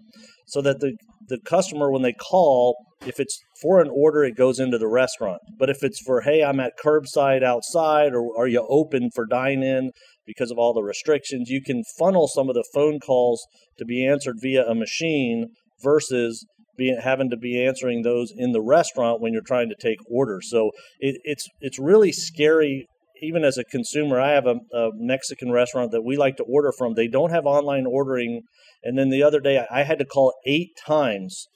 so 0.47 0.61
that 0.61 0.79
the, 0.79 0.97
the 1.27 1.39
customer, 1.45 1.91
when 1.91 2.01
they 2.01 2.13
call, 2.13 2.75
if 3.05 3.19
it's 3.19 3.39
for 3.61 3.79
an 3.79 3.89
order, 3.89 4.23
it 4.23 4.35
goes 4.35 4.59
into 4.59 4.77
the 4.77 4.87
restaurant. 4.87 5.39
But 5.57 5.69
if 5.69 5.83
it's 5.83 6.01
for, 6.01 6.21
hey, 6.21 6.43
I'm 6.43 6.59
at 6.59 6.73
curbside 6.83 7.43
outside, 7.43 8.13
or 8.13 8.37
are 8.37 8.47
you 8.47 8.65
open 8.69 9.09
for 9.13 9.25
dine 9.25 9.63
in 9.63 9.91
because 10.27 10.51
of 10.51 10.59
all 10.59 10.73
the 10.73 10.83
restrictions, 10.83 11.49
you 11.49 11.63
can 11.63 11.83
funnel 11.97 12.27
some 12.27 12.49
of 12.49 12.53
the 12.53 12.67
phone 12.73 12.99
calls 12.99 13.47
to 13.79 13.85
be 13.85 14.05
answered 14.05 14.35
via 14.39 14.63
a 14.67 14.75
machine 14.75 15.47
versus 15.81 16.45
being 16.77 16.99
having 17.01 17.29
to 17.31 17.37
be 17.37 17.65
answering 17.65 18.03
those 18.03 18.31
in 18.35 18.51
the 18.51 18.61
restaurant 18.61 19.19
when 19.19 19.33
you're 19.33 19.41
trying 19.41 19.69
to 19.69 19.75
take 19.79 19.97
orders. 20.09 20.49
So 20.49 20.71
it, 20.99 21.19
it's 21.23 21.47
it's 21.59 21.79
really 21.79 22.11
scary. 22.11 22.87
Even 23.19 23.43
as 23.43 23.57
a 23.57 23.63
consumer, 23.63 24.21
I 24.21 24.33
have 24.33 24.45
a, 24.45 24.57
a, 24.71 24.91
Mexican 24.93 25.51
restaurant 25.51 25.91
that 25.91 26.03
we 26.03 26.17
like 26.17 26.35
to 26.37 26.43
order 26.43 26.71
from. 26.71 26.93
They 26.93 27.07
don't 27.07 27.31
have 27.31 27.47
online 27.47 27.87
ordering, 27.87 28.43
and 28.83 28.95
then 28.95 29.09
the 29.09 29.23
other 29.23 29.39
day 29.39 29.65
I 29.71 29.83
had 29.83 29.97
to 29.97 30.05
call 30.05 30.35
eight 30.45 30.69
times 30.85 31.47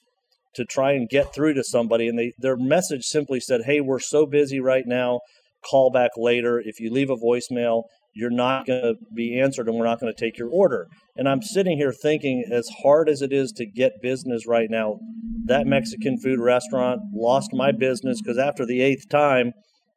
to 0.55 0.65
try 0.65 0.93
and 0.93 1.07
get 1.07 1.35
through 1.35 1.53
to 1.53 1.63
somebody, 1.63 2.07
and 2.07 2.17
they 2.17 2.33
their 2.39 2.57
message 2.57 3.03
simply 3.03 3.39
said, 3.39 3.61
"Hey, 3.65 3.79
we're 3.79 3.99
so 3.99 4.25
busy 4.25 4.59
right 4.59 4.85
now. 4.87 5.19
Call 5.63 5.91
back 5.91 6.11
later. 6.17 6.59
If 6.59 6.79
you 6.79 6.91
leave 6.91 7.11
a 7.11 7.15
voicemail, 7.15 7.83
you're 8.13 8.29
not 8.29 8.65
going 8.65 8.81
to 8.81 8.95
be 9.13 9.39
answered 9.39 9.67
and 9.67 9.77
we're 9.77 9.85
not 9.85 9.99
going 9.99 10.13
to 10.13 10.19
take 10.19 10.37
your 10.37 10.49
order. 10.49 10.87
And 11.15 11.27
I'm 11.27 11.41
sitting 11.41 11.77
here 11.77 11.93
thinking, 11.93 12.45
as 12.51 12.67
hard 12.83 13.09
as 13.09 13.21
it 13.21 13.31
is 13.31 13.51
to 13.53 13.65
get 13.65 14.01
business 14.01 14.45
right 14.47 14.69
now, 14.69 14.99
that 15.45 15.65
Mexican 15.65 16.17
food 16.17 16.39
restaurant 16.39 17.01
lost 17.13 17.51
my 17.53 17.71
business 17.71 18.21
because 18.21 18.37
after 18.37 18.65
the 18.65 18.81
eighth 18.81 19.09
time, 19.09 19.53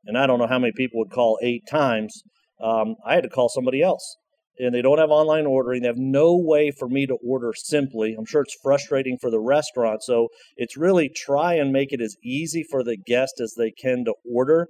and 0.07 0.19
I 0.19 0.27
don't 0.27 0.39
know 0.39 0.47
how 0.47 0.59
many 0.59 0.73
people 0.77 1.01
would 1.01 1.11
call 1.11 1.39
eight 1.43 1.63
times, 1.69 2.23
um, 2.63 2.97
I 3.07 3.15
had 3.15 3.25
to 3.25 3.31
call 3.31 3.49
somebody 3.49 3.83
else. 3.83 4.17
And 4.57 4.73
they 4.73 4.83
don't 4.83 4.99
have 4.99 5.11
online 5.11 5.47
ordering. 5.47 5.83
They 5.83 5.89
have 5.89 5.97
no 5.99 6.37
way 6.37 6.71
for 6.71 6.89
me 6.89 7.07
to 7.07 7.17
order 7.27 7.53
simply. 7.57 8.15
I'm 8.17 8.25
sure 8.25 8.43
it's 8.43 8.57
frustrating 8.63 9.19
for 9.21 9.29
the 9.29 9.41
restaurant. 9.41 10.05
So 10.05 10.29
it's 10.57 10.77
really 10.77 11.09
try 11.09 11.55
and 11.55 11.73
make 11.73 11.93
it 11.93 12.01
as 12.01 12.15
easy 12.23 12.65
for 12.71 12.85
the 12.85 12.97
guest 12.97 13.41
as 13.41 13.55
they 13.59 13.73
can 13.73 14.05
to 14.05 14.15
order 14.33 14.69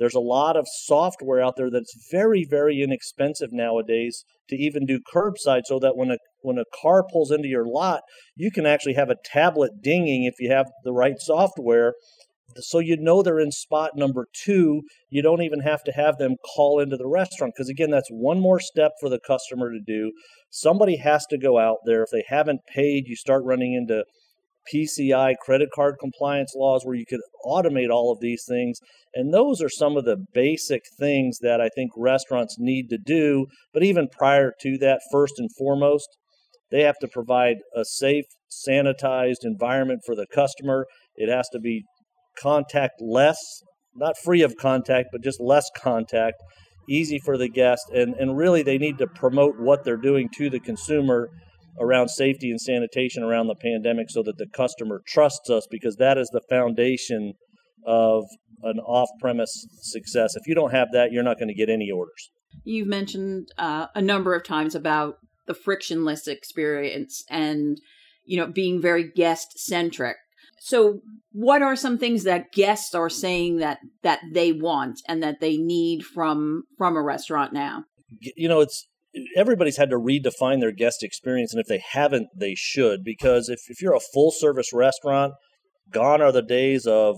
there's 0.00 0.14
a 0.14 0.20
lot 0.20 0.56
of 0.56 0.66
software 0.66 1.42
out 1.42 1.56
there 1.56 1.70
that's 1.70 2.08
very, 2.10 2.46
very 2.48 2.82
inexpensive 2.82 3.50
nowadays 3.52 4.24
to 4.48 4.56
even 4.56 4.86
do 4.86 4.98
curbside 4.98 5.62
so 5.66 5.78
that 5.78 5.94
when 5.94 6.10
a 6.10 6.16
when 6.40 6.58
a 6.58 6.64
car 6.82 7.04
pulls 7.12 7.30
into 7.30 7.48
your 7.48 7.66
lot, 7.66 8.00
you 8.34 8.50
can 8.50 8.64
actually 8.64 8.94
have 8.94 9.10
a 9.10 9.16
tablet 9.24 9.82
dinging 9.82 10.24
if 10.24 10.34
you 10.40 10.50
have 10.50 10.70
the 10.84 10.92
right 10.92 11.16
software. 11.18 11.92
So 12.56 12.78
you 12.78 12.96
know 12.96 13.22
they're 13.22 13.38
in 13.38 13.52
spot 13.52 13.90
number 13.94 14.26
two. 14.32 14.80
You 15.10 15.22
don't 15.22 15.42
even 15.42 15.60
have 15.60 15.84
to 15.84 15.92
have 15.92 16.16
them 16.16 16.36
call 16.56 16.80
into 16.80 16.96
the 16.96 17.06
restaurant 17.06 17.52
because 17.54 17.68
again, 17.68 17.90
that's 17.90 18.08
one 18.08 18.40
more 18.40 18.58
step 18.58 18.92
for 19.00 19.10
the 19.10 19.20
customer 19.24 19.70
to 19.70 19.80
do. 19.86 20.12
Somebody 20.48 20.96
has 20.96 21.26
to 21.26 21.38
go 21.38 21.58
out 21.58 21.76
there. 21.84 22.02
If 22.02 22.08
they 22.10 22.24
haven't 22.26 22.60
paid, 22.66 23.06
you 23.06 23.16
start 23.16 23.44
running 23.44 23.74
into 23.74 24.04
PCI 24.72 25.34
credit 25.40 25.70
card 25.74 25.96
compliance 26.00 26.52
laws 26.56 26.84
where 26.84 26.94
you 26.94 27.06
could 27.06 27.20
automate 27.44 27.90
all 27.90 28.12
of 28.12 28.20
these 28.20 28.44
things. 28.48 28.78
And 29.14 29.32
those 29.32 29.60
are 29.60 29.68
some 29.68 29.96
of 29.96 30.04
the 30.04 30.24
basic 30.32 30.82
things 30.98 31.38
that 31.40 31.60
I 31.60 31.68
think 31.68 31.90
restaurants 31.96 32.56
need 32.58 32.88
to 32.90 32.98
do. 32.98 33.46
But 33.72 33.82
even 33.82 34.08
prior 34.08 34.52
to 34.60 34.78
that, 34.78 35.00
first 35.10 35.34
and 35.38 35.48
foremost, 35.56 36.08
they 36.70 36.82
have 36.82 36.98
to 37.00 37.08
provide 37.08 37.56
a 37.74 37.84
safe, 37.84 38.26
sanitized 38.68 39.44
environment 39.44 40.02
for 40.06 40.14
the 40.14 40.26
customer. 40.32 40.86
It 41.16 41.28
has 41.28 41.48
to 41.52 41.58
be 41.58 41.84
contact 42.40 43.00
less, 43.00 43.38
not 43.94 44.16
free 44.22 44.42
of 44.42 44.56
contact, 44.56 45.08
but 45.10 45.22
just 45.22 45.40
less 45.40 45.68
contact, 45.76 46.36
easy 46.88 47.18
for 47.24 47.36
the 47.36 47.48
guest. 47.48 47.90
And, 47.92 48.14
and 48.14 48.36
really, 48.36 48.62
they 48.62 48.78
need 48.78 48.98
to 48.98 49.06
promote 49.06 49.58
what 49.58 49.84
they're 49.84 49.96
doing 49.96 50.28
to 50.36 50.48
the 50.48 50.60
consumer 50.60 51.30
around 51.78 52.08
safety 52.08 52.50
and 52.50 52.60
sanitation 52.60 53.22
around 53.22 53.46
the 53.46 53.54
pandemic 53.54 54.10
so 54.10 54.22
that 54.22 54.38
the 54.38 54.46
customer 54.46 55.02
trusts 55.06 55.50
us 55.50 55.66
because 55.70 55.96
that 55.96 56.18
is 56.18 56.28
the 56.30 56.42
foundation 56.48 57.34
of 57.86 58.24
an 58.62 58.78
off 58.80 59.08
premise 59.20 59.66
success. 59.80 60.36
If 60.36 60.46
you 60.46 60.54
don't 60.54 60.72
have 60.72 60.88
that, 60.92 61.12
you're 61.12 61.22
not 61.22 61.38
going 61.38 61.48
to 61.48 61.54
get 61.54 61.70
any 61.70 61.90
orders. 61.90 62.30
You've 62.64 62.88
mentioned 62.88 63.48
uh, 63.58 63.86
a 63.94 64.02
number 64.02 64.34
of 64.34 64.44
times 64.44 64.74
about 64.74 65.16
the 65.46 65.54
frictionless 65.54 66.28
experience 66.28 67.24
and 67.28 67.80
you 68.24 68.36
know 68.36 68.46
being 68.46 68.80
very 68.80 69.10
guest 69.10 69.58
centric. 69.58 70.16
So 70.62 71.00
what 71.32 71.62
are 71.62 71.74
some 71.74 71.96
things 71.96 72.24
that 72.24 72.52
guests 72.52 72.94
are 72.94 73.08
saying 73.08 73.58
that 73.58 73.78
that 74.02 74.20
they 74.32 74.52
want 74.52 75.00
and 75.08 75.22
that 75.22 75.40
they 75.40 75.56
need 75.56 76.04
from 76.04 76.64
from 76.76 76.96
a 76.96 77.02
restaurant 77.02 77.52
now? 77.52 77.84
You 78.36 78.48
know, 78.48 78.60
it's 78.60 78.86
everybody's 79.36 79.76
had 79.76 79.90
to 79.90 79.96
redefine 79.96 80.60
their 80.60 80.72
guest 80.72 81.02
experience 81.02 81.52
and 81.52 81.60
if 81.60 81.66
they 81.66 81.82
haven't 81.92 82.28
they 82.36 82.54
should 82.56 83.02
because 83.04 83.48
if, 83.48 83.60
if 83.68 83.82
you're 83.82 83.94
a 83.94 84.00
full 84.00 84.30
service 84.30 84.72
restaurant 84.72 85.34
gone 85.90 86.22
are 86.22 86.32
the 86.32 86.42
days 86.42 86.86
of 86.86 87.16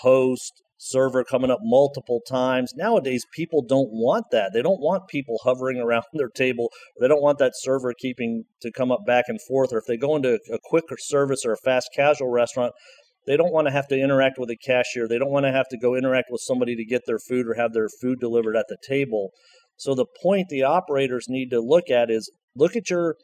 host 0.00 0.62
server 0.82 1.22
coming 1.22 1.50
up 1.50 1.60
multiple 1.62 2.20
times. 2.28 2.72
Nowadays 2.74 3.24
people 3.32 3.62
don't 3.62 3.90
want 3.92 4.26
that. 4.32 4.50
They 4.52 4.62
don't 4.62 4.80
want 4.80 5.08
people 5.08 5.38
hovering 5.44 5.78
around 5.78 6.04
their 6.12 6.28
table. 6.28 6.70
They 7.00 7.08
don't 7.08 7.22
want 7.22 7.38
that 7.38 7.52
server 7.54 7.94
keeping 7.96 8.44
to 8.60 8.72
come 8.72 8.90
up 8.90 9.06
back 9.06 9.26
and 9.28 9.40
forth 9.40 9.72
or 9.72 9.78
if 9.78 9.86
they 9.86 9.96
go 9.96 10.16
into 10.16 10.38
a 10.52 10.58
quick 10.62 10.84
service 10.98 11.44
or 11.46 11.52
a 11.52 11.56
fast 11.56 11.90
casual 11.94 12.28
restaurant 12.28 12.72
they 13.24 13.36
don't 13.36 13.52
want 13.52 13.68
to 13.68 13.72
have 13.72 13.86
to 13.86 13.96
interact 13.96 14.36
with 14.36 14.50
a 14.50 14.56
cashier. 14.56 15.06
They 15.06 15.16
don't 15.16 15.30
want 15.30 15.46
to 15.46 15.52
have 15.52 15.68
to 15.68 15.78
go 15.78 15.94
interact 15.94 16.26
with 16.28 16.40
somebody 16.40 16.74
to 16.74 16.84
get 16.84 17.02
their 17.06 17.20
food 17.20 17.46
or 17.46 17.54
have 17.54 17.72
their 17.72 17.88
food 17.88 18.18
delivered 18.18 18.56
at 18.56 18.66
the 18.68 18.76
table 18.84 19.30
so 19.76 19.94
the 19.94 20.06
point 20.22 20.48
the 20.48 20.62
operators 20.62 21.26
need 21.28 21.50
to 21.50 21.60
look 21.60 21.90
at 21.90 22.10
is 22.10 22.30
look 22.54 22.76
at 22.76 22.90
your 22.90 23.16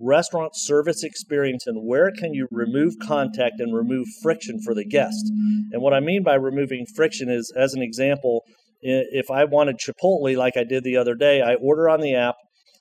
restaurant 0.00 0.52
service 0.54 1.04
experience 1.04 1.66
and 1.66 1.86
where 1.86 2.10
can 2.10 2.34
you 2.34 2.48
remove 2.50 2.94
contact 3.00 3.60
and 3.60 3.74
remove 3.74 4.06
friction 4.20 4.60
for 4.64 4.74
the 4.74 4.84
guest. 4.84 5.30
And 5.70 5.80
what 5.80 5.94
I 5.94 6.00
mean 6.00 6.24
by 6.24 6.34
removing 6.34 6.86
friction 6.96 7.30
is 7.30 7.52
as 7.56 7.74
an 7.74 7.82
example, 7.82 8.42
if 8.80 9.30
I 9.30 9.44
wanted 9.44 9.78
Chipotle 9.78 10.36
like 10.36 10.56
I 10.56 10.64
did 10.64 10.82
the 10.82 10.96
other 10.96 11.14
day, 11.14 11.40
I 11.40 11.54
order 11.54 11.88
on 11.88 12.00
the 12.00 12.16
app, 12.16 12.34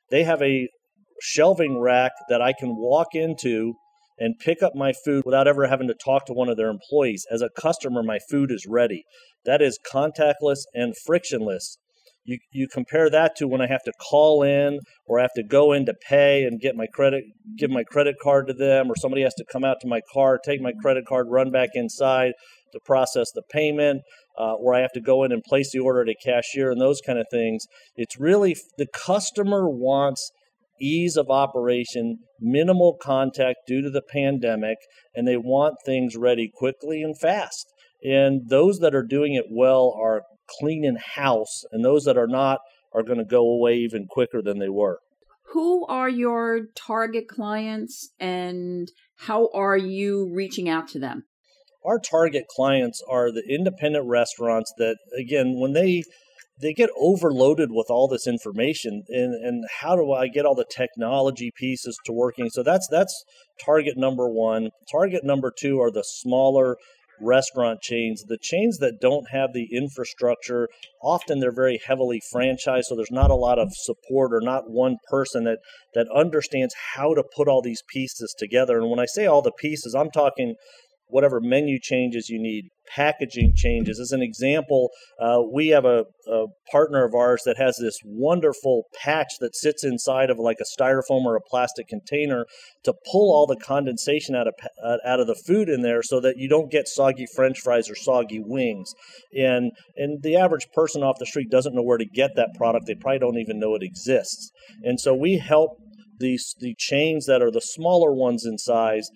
they 0.09 0.23
have 0.23 0.41
a 0.41 0.67
shelving 1.21 1.79
rack 1.79 2.13
that 2.29 2.41
I 2.41 2.53
can 2.57 2.75
walk 2.75 3.09
into 3.13 3.75
and 4.17 4.39
pick 4.39 4.61
up 4.63 4.73
my 4.75 4.93
food 5.05 5.23
without 5.25 5.47
ever 5.47 5.67
having 5.67 5.87
to 5.87 5.93
talk 5.93 6.25
to 6.25 6.33
one 6.33 6.49
of 6.49 6.57
their 6.57 6.69
employees. 6.69 7.25
As 7.31 7.41
a 7.41 7.49
customer, 7.55 8.03
my 8.03 8.19
food 8.29 8.51
is 8.51 8.65
ready. 8.67 9.03
That 9.45 9.61
is 9.61 9.79
contactless 9.91 10.59
and 10.73 10.93
frictionless. 11.05 11.77
You, 12.23 12.37
you 12.51 12.67
compare 12.67 13.09
that 13.09 13.35
to 13.37 13.47
when 13.47 13.61
I 13.61 13.67
have 13.67 13.83
to 13.83 13.91
call 13.93 14.43
in 14.43 14.79
or 15.07 15.19
I 15.19 15.23
have 15.23 15.33
to 15.35 15.43
go 15.43 15.73
in 15.73 15.85
to 15.87 15.93
pay 16.07 16.43
and 16.43 16.59
get 16.59 16.75
my 16.75 16.85
credit, 16.85 17.23
give 17.57 17.71
my 17.71 17.83
credit 17.83 18.15
card 18.21 18.47
to 18.47 18.53
them, 18.53 18.91
or 18.91 18.95
somebody 18.95 19.23
has 19.23 19.33
to 19.35 19.45
come 19.51 19.63
out 19.63 19.77
to 19.81 19.87
my 19.87 20.01
car, 20.13 20.39
take 20.43 20.61
my 20.61 20.73
credit 20.81 21.05
card, 21.07 21.27
run 21.29 21.51
back 21.51 21.69
inside 21.73 22.33
to 22.73 22.79
process 22.85 23.31
the 23.33 23.41
payment, 23.49 24.01
uh, 24.39 24.53
or 24.53 24.73
I 24.73 24.81
have 24.81 24.93
to 24.93 25.01
go 25.01 25.23
in 25.23 25.31
and 25.31 25.43
place 25.43 25.71
the 25.71 25.79
order 25.79 26.01
at 26.01 26.09
a 26.09 26.15
cashier 26.23 26.71
and 26.71 26.79
those 26.79 27.01
kind 27.01 27.19
of 27.19 27.25
things. 27.31 27.65
It's 27.95 28.19
really 28.19 28.55
the 28.77 28.87
customer 28.93 29.67
wants 29.67 30.31
ease 30.81 31.15
of 31.15 31.29
operation, 31.29 32.19
minimal 32.39 32.97
contact 33.01 33.59
due 33.67 33.81
to 33.81 33.89
the 33.89 34.01
pandemic, 34.01 34.77
and 35.13 35.27
they 35.27 35.37
want 35.37 35.75
things 35.85 36.15
ready 36.15 36.49
quickly 36.53 37.03
and 37.03 37.17
fast. 37.19 37.67
And 38.03 38.49
those 38.49 38.79
that 38.79 38.95
are 38.95 39.05
doing 39.05 39.35
it 39.35 39.45
well 39.51 39.95
are 39.99 40.23
clean 40.60 40.84
in 40.86 40.98
house, 40.98 41.63
and 41.72 41.84
those 41.84 42.03
that 42.05 42.17
are 42.17 42.27
not 42.27 42.60
are 42.93 43.03
going 43.03 43.20
to 43.20 43.25
go 43.25 43.41
away 43.41 43.75
even 43.75 44.05
quicker 44.08 44.41
than 44.41 44.60
they 44.60 44.70
were. 44.70 45.00
Who 45.53 45.86
are 45.88 46.10
your 46.10 46.67
target 46.75 47.27
clients 47.27 48.12
and 48.20 48.89
how 49.17 49.50
are 49.53 49.77
you 49.77 50.31
reaching 50.34 50.70
out 50.70 50.88
to 50.89 51.00
them? 51.00 51.25
Our 51.84 52.00
target 52.00 52.46
clients 52.55 53.01
are 53.10 53.31
the 53.31 53.43
independent 53.50 54.05
restaurants 54.08 54.72
that, 54.77 54.98
again, 55.17 55.60
when 55.60 55.74
they 55.74 56.03
they 56.62 56.74
get 56.74 56.91
overloaded 56.96 57.70
with 57.72 57.88
all 57.89 58.08
this 58.08 58.27
information 58.27 59.01
and, 59.10 59.34
and 59.34 59.65
how 59.79 59.96
do 59.96 60.12
I 60.12 60.27
get 60.27 60.46
all 60.46 60.53
the 60.53 60.65
technology 60.70 61.51
pieces 61.55 61.98
to 62.05 62.13
working? 62.13 62.50
So 62.50 62.62
that's 62.62 62.88
that's 62.89 63.25
target 63.65 63.98
number 63.98 64.29
one. 64.29 64.70
Target 64.91 65.24
number 65.24 65.51
two 65.55 65.81
are 65.81 65.91
the 65.91 66.03
smaller 66.03 66.77
restaurant 67.21 67.81
chains. 67.81 68.23
The 68.27 68.37
chains 68.41 68.77
that 68.79 68.99
don't 68.99 69.29
have 69.31 69.53
the 69.53 69.67
infrastructure, 69.71 70.67
often 71.01 71.39
they're 71.39 71.51
very 71.53 71.79
heavily 71.85 72.21
franchised, 72.33 72.83
so 72.83 72.95
there's 72.95 73.11
not 73.11 73.31
a 73.31 73.35
lot 73.35 73.59
of 73.59 73.69
support 73.73 74.33
or 74.33 74.41
not 74.41 74.69
one 74.69 74.97
person 75.09 75.43
that 75.45 75.59
that 75.93 76.07
understands 76.13 76.73
how 76.95 77.13
to 77.13 77.23
put 77.23 77.47
all 77.47 77.61
these 77.61 77.83
pieces 77.87 78.35
together. 78.37 78.79
And 78.79 78.89
when 78.89 78.99
I 78.99 79.05
say 79.05 79.25
all 79.25 79.41
the 79.41 79.51
pieces, 79.51 79.93
I'm 79.93 80.11
talking 80.11 80.55
whatever 81.11 81.39
menu 81.39 81.79
changes 81.79 82.29
you 82.29 82.41
need, 82.41 82.69
packaging 82.95 83.53
changes. 83.55 83.99
As 83.99 84.11
an 84.11 84.21
example, 84.21 84.89
uh, 85.19 85.39
we 85.51 85.67
have 85.69 85.85
a, 85.85 86.05
a, 86.27 86.45
partner 86.71 87.03
of 87.05 87.13
ours 87.13 87.41
that 87.45 87.57
has 87.57 87.75
this 87.77 87.99
wonderful 88.05 88.83
patch 88.95 89.33
that 89.41 89.55
sits 89.55 89.83
inside 89.83 90.29
of 90.29 90.39
like 90.39 90.57
a 90.61 90.81
styrofoam 90.81 91.25
or 91.25 91.35
a 91.35 91.41
plastic 91.41 91.87
container 91.87 92.45
to 92.83 92.93
pull 93.11 93.33
all 93.33 93.45
the 93.45 93.57
condensation 93.57 94.35
out 94.35 94.47
of 94.47 94.53
uh, 94.83 94.97
out 95.05 95.19
of 95.19 95.27
the 95.27 95.35
food 95.35 95.67
in 95.67 95.81
there, 95.81 96.01
so 96.01 96.19
that 96.21 96.37
you 96.37 96.47
don't 96.47 96.71
get 96.71 96.87
soggy 96.87 97.25
French 97.35 97.59
fries 97.59 97.89
or 97.89 97.95
soggy 97.95 98.41
wings. 98.43 98.93
And 99.37 99.71
and 99.97 100.23
the 100.23 100.37
average 100.37 100.67
person 100.73 101.03
off 101.03 101.19
the 101.19 101.25
street 101.25 101.49
doesn't 101.49 101.75
know 101.75 101.83
where 101.83 101.97
to 101.97 102.05
get 102.05 102.31
that 102.35 102.53
product. 102.55 102.85
They 102.87 102.95
probably 102.95 103.19
don't 103.19 103.37
even 103.37 103.59
know 103.59 103.75
it 103.75 103.83
exists. 103.83 104.51
And 104.83 104.99
so 104.99 105.13
we 105.13 105.37
help 105.37 105.77
these 106.21 106.55
the 106.59 106.75
chains 106.77 107.25
that 107.25 107.41
are 107.41 107.51
the 107.51 107.61
smaller 107.61 108.13
ones 108.13 108.45
in 108.45 108.57
size 108.57 109.09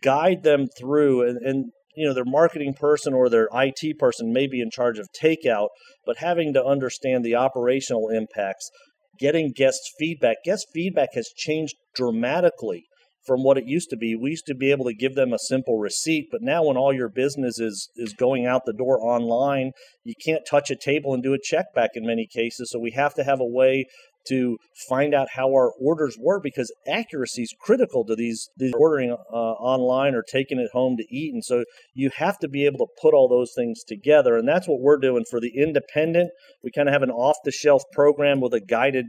guide 0.00 0.42
them 0.42 0.66
through 0.78 1.26
and, 1.28 1.38
and 1.38 1.64
you 1.94 2.06
know 2.06 2.14
their 2.14 2.24
marketing 2.24 2.74
person 2.74 3.12
or 3.12 3.28
their 3.28 3.48
IT 3.52 3.98
person 3.98 4.32
may 4.32 4.46
be 4.46 4.60
in 4.60 4.70
charge 4.70 4.98
of 4.98 5.08
takeout, 5.12 5.68
but 6.06 6.18
having 6.18 6.52
to 6.54 6.64
understand 6.64 7.24
the 7.24 7.34
operational 7.34 8.08
impacts, 8.08 8.70
getting 9.18 9.52
guest 9.52 9.80
feedback. 9.98 10.38
Guest 10.44 10.68
feedback 10.72 11.10
has 11.14 11.28
changed 11.36 11.76
dramatically 11.94 12.84
from 13.26 13.44
what 13.44 13.56
it 13.56 13.66
used 13.66 13.88
to 13.90 13.96
be. 13.96 14.16
We 14.16 14.30
used 14.30 14.46
to 14.46 14.54
be 14.54 14.72
able 14.72 14.86
to 14.86 14.94
give 14.94 15.14
them 15.14 15.32
a 15.32 15.38
simple 15.38 15.78
receipt, 15.78 16.28
but 16.32 16.42
now 16.42 16.64
when 16.64 16.76
all 16.76 16.92
your 16.92 17.08
business 17.08 17.58
is 17.60 17.90
is 17.96 18.14
going 18.14 18.46
out 18.46 18.62
the 18.64 18.72
door 18.72 18.98
online, 19.00 19.72
you 20.02 20.14
can't 20.24 20.46
touch 20.48 20.70
a 20.70 20.76
table 20.76 21.14
and 21.14 21.22
do 21.22 21.34
a 21.34 21.38
check 21.38 21.66
back 21.74 21.90
in 21.94 22.06
many 22.06 22.26
cases. 22.26 22.70
So 22.70 22.78
we 22.78 22.92
have 22.92 23.14
to 23.14 23.24
have 23.24 23.40
a 23.40 23.46
way 23.46 23.86
to 24.28 24.56
find 24.88 25.14
out 25.14 25.28
how 25.34 25.48
our 25.48 25.72
orders 25.80 26.16
were 26.18 26.40
because 26.40 26.72
accuracy 26.88 27.42
is 27.42 27.54
critical 27.60 28.04
to 28.04 28.14
these, 28.14 28.48
these 28.56 28.72
ordering 28.78 29.12
uh, 29.12 29.36
online 29.36 30.14
or 30.14 30.22
taking 30.22 30.58
it 30.58 30.70
home 30.72 30.96
to 30.96 31.04
eat. 31.10 31.32
And 31.32 31.44
so 31.44 31.64
you 31.94 32.10
have 32.16 32.38
to 32.40 32.48
be 32.48 32.66
able 32.66 32.78
to 32.78 32.86
put 33.00 33.14
all 33.14 33.28
those 33.28 33.52
things 33.54 33.82
together. 33.86 34.36
And 34.36 34.48
that's 34.48 34.68
what 34.68 34.80
we're 34.80 34.98
doing 34.98 35.24
for 35.28 35.40
the 35.40 35.52
independent. 35.56 36.30
We 36.62 36.70
kind 36.70 36.88
of 36.88 36.92
have 36.92 37.02
an 37.02 37.10
off 37.10 37.36
the 37.44 37.52
shelf 37.52 37.82
program 37.92 38.40
with 38.40 38.54
a 38.54 38.60
guided 38.60 39.06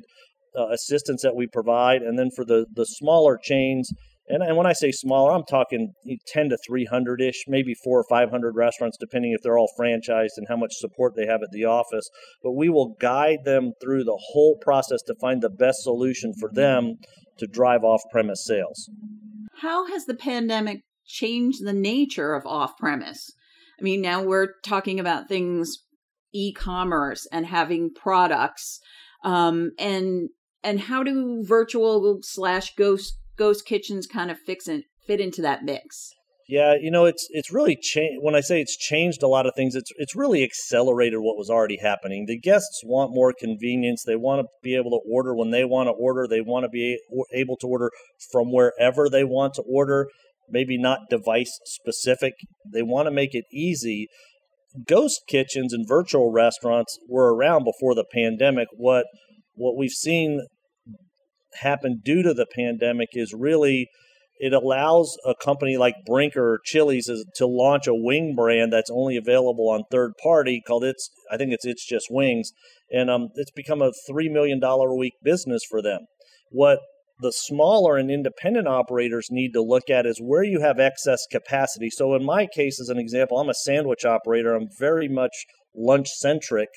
uh, 0.58 0.70
assistance 0.70 1.22
that 1.24 1.36
we 1.36 1.48
provide. 1.48 2.02
And 2.02 2.18
then 2.18 2.30
for 2.36 2.46
the, 2.46 2.66
the 2.74 2.86
smaller 2.86 3.38
chains, 3.42 3.92
and, 4.28 4.42
and 4.42 4.56
when 4.56 4.66
I 4.66 4.74
say 4.74 4.92
smaller, 4.92 5.32
I'm 5.32 5.44
talking 5.44 5.94
10 6.28 6.50
to 6.50 6.58
300 6.66 7.22
ish, 7.22 7.44
maybe 7.48 7.74
four 7.84 8.00
or 8.00 8.06
500 8.10 8.56
restaurants, 8.56 8.98
depending 8.98 9.34
if 9.34 9.42
they're 9.42 9.58
all 9.58 9.72
franchised 9.78 10.38
and 10.38 10.48
how 10.48 10.56
much 10.56 10.76
support 10.76 11.16
they 11.16 11.26
have 11.26 11.42
at 11.44 11.52
the 11.52 11.66
office. 11.66 12.10
But 12.42 12.54
we 12.54 12.70
will 12.70 12.96
guide 13.00 13.40
them 13.44 13.74
through 13.82 14.06
the 14.06 14.20
whole 14.32 14.58
process 14.62 15.02
to 15.08 15.16
find 15.20 15.42
the 15.42 15.50
best 15.50 15.84
solution 15.84 16.34
for 16.40 16.50
them 16.54 16.96
to 17.38 17.48
drive 17.48 17.84
off 17.84 18.02
premise 18.12 18.46
sales. 18.46 18.90
How 19.62 19.88
has 19.88 20.06
the 20.06 20.16
pandemic 20.16 20.84
changed 21.06 21.66
the 21.66 21.74
nature 21.74 22.34
of 22.34 22.46
off 22.46 22.78
premise? 22.78 23.34
I 23.80 23.84
mean, 23.84 24.02
now 24.02 24.24
we're 24.24 24.54
talking 24.64 25.00
about 25.00 25.28
things 25.28 25.80
e 26.34 26.54
commerce 26.54 27.28
and 27.32 27.46
having 27.46 27.92
products. 27.94 28.80
Um, 29.24 29.72
and 29.78 30.30
and 30.64 30.80
how 30.80 31.04
do 31.04 31.44
virtual 31.46 32.20
slash 32.22 32.74
ghost 32.76 33.18
ghost 33.44 33.66
kitchens 33.66 34.08
kind 34.08 34.32
of 34.32 34.40
fix 34.40 34.70
and 34.70 34.86
fit 35.06 35.20
into 35.20 35.42
that 35.42 35.66
mix? 35.66 36.14
Yeah, 36.48 36.76
you 36.80 36.92
know, 36.92 37.06
it's 37.06 37.28
it's 37.32 37.52
really 37.52 37.76
changed. 37.76 38.20
When 38.22 38.36
I 38.36 38.42
say 38.42 38.62
it's 38.62 38.78
changed 38.78 39.22
a 39.22 39.28
lot 39.28 39.46
of 39.46 39.54
things, 39.56 39.76
it's 39.76 39.92
it's 39.98 40.16
really 40.16 40.44
accelerated 40.44 41.20
what 41.20 41.38
was 41.38 41.50
already 41.50 41.78
happening. 41.78 42.26
The 42.26 42.40
guests 42.40 42.82
want 42.86 43.14
more 43.14 43.34
convenience. 43.38 44.04
They 44.06 44.16
want 44.16 44.42
to 44.42 44.48
be 44.62 44.76
able 44.76 44.92
to 44.92 45.02
order 45.10 45.36
when 45.36 45.52
they 45.52 45.66
want 45.66 45.88
to 45.88 45.92
order. 45.92 46.26
They 46.28 46.42
want 46.42 46.64
to 46.64 46.70
be 46.70 47.00
able 47.34 47.58
to 47.58 47.68
order 47.68 47.92
from 48.32 48.52
wherever 48.52 49.10
they 49.10 49.24
want 49.24 49.54
to 49.56 49.64
order. 49.64 50.08
Maybe 50.50 50.78
not 50.78 51.10
device 51.10 51.60
specific. 51.66 52.34
They 52.74 52.84
want 52.84 53.08
to 53.08 53.12
make 53.12 53.34
it 53.34 53.46
easy. 53.52 54.08
Ghost 54.88 55.22
kitchens 55.28 55.74
and 55.74 55.88
virtual 55.88 56.32
restaurants 56.32 56.98
were 57.10 57.34
around 57.34 57.64
before 57.64 57.96
the 57.96 58.06
pandemic. 58.14 58.68
What 58.76 59.06
what 59.56 59.78
we've 59.78 59.92
seen 59.92 60.42
happened 61.62 62.04
due 62.04 62.24
to 62.24 62.34
the 62.34 62.48
pandemic 62.56 63.10
is 63.14 63.34
really 63.34 63.90
it 64.40 64.54
allows 64.54 65.16
a 65.26 65.36
company 65.36 65.78
like 65.78 66.06
Brinker 66.06 66.54
or 66.54 66.60
Chili's 66.64 67.10
to 67.36 67.48
launch 67.48 67.88
a 67.88 67.94
wing 67.94 68.36
brand 68.36 68.74
that's 68.74 68.90
only 68.90 69.16
available 69.16 69.70
on 69.70 69.84
third 69.90 70.14
party 70.22 70.62
called 70.66 70.84
it's 70.84 71.10
I 71.32 71.38
think 71.38 71.54
it's 71.54 71.66
it's 71.66 71.86
just 71.86 72.08
wings 72.10 72.52
and 72.92 73.10
um, 73.10 73.30
it's 73.36 73.52
become 73.52 73.82
a 73.82 73.92
three 74.08 74.30
million 74.30 74.60
dollar 74.60 74.90
a 74.90 74.96
week 74.96 75.14
business 75.24 75.64
for 75.70 75.82
them. 75.82 76.08
What 76.50 76.80
the 77.20 77.32
smaller 77.32 77.96
and 77.96 78.12
independent 78.12 78.68
operators 78.68 79.28
need 79.30 79.54
to 79.54 79.62
look 79.62 79.90
at 79.90 80.06
is 80.06 80.20
where 80.20 80.44
you 80.44 80.60
have 80.62 80.80
excess 80.80 81.26
capacity. 81.32 81.90
So 81.90 82.16
in 82.16 82.26
my 82.26 82.48
case, 82.48 82.82
as 82.82 82.90
an 82.90 82.98
example, 82.98 83.40
I'm 83.40 83.50
a 83.50 83.54
sandwich 83.54 84.04
operator. 84.04 84.54
I'm 84.54 84.68
very 84.80 85.08
much 85.08 85.46
lunch 85.76 86.10
centric 86.10 86.70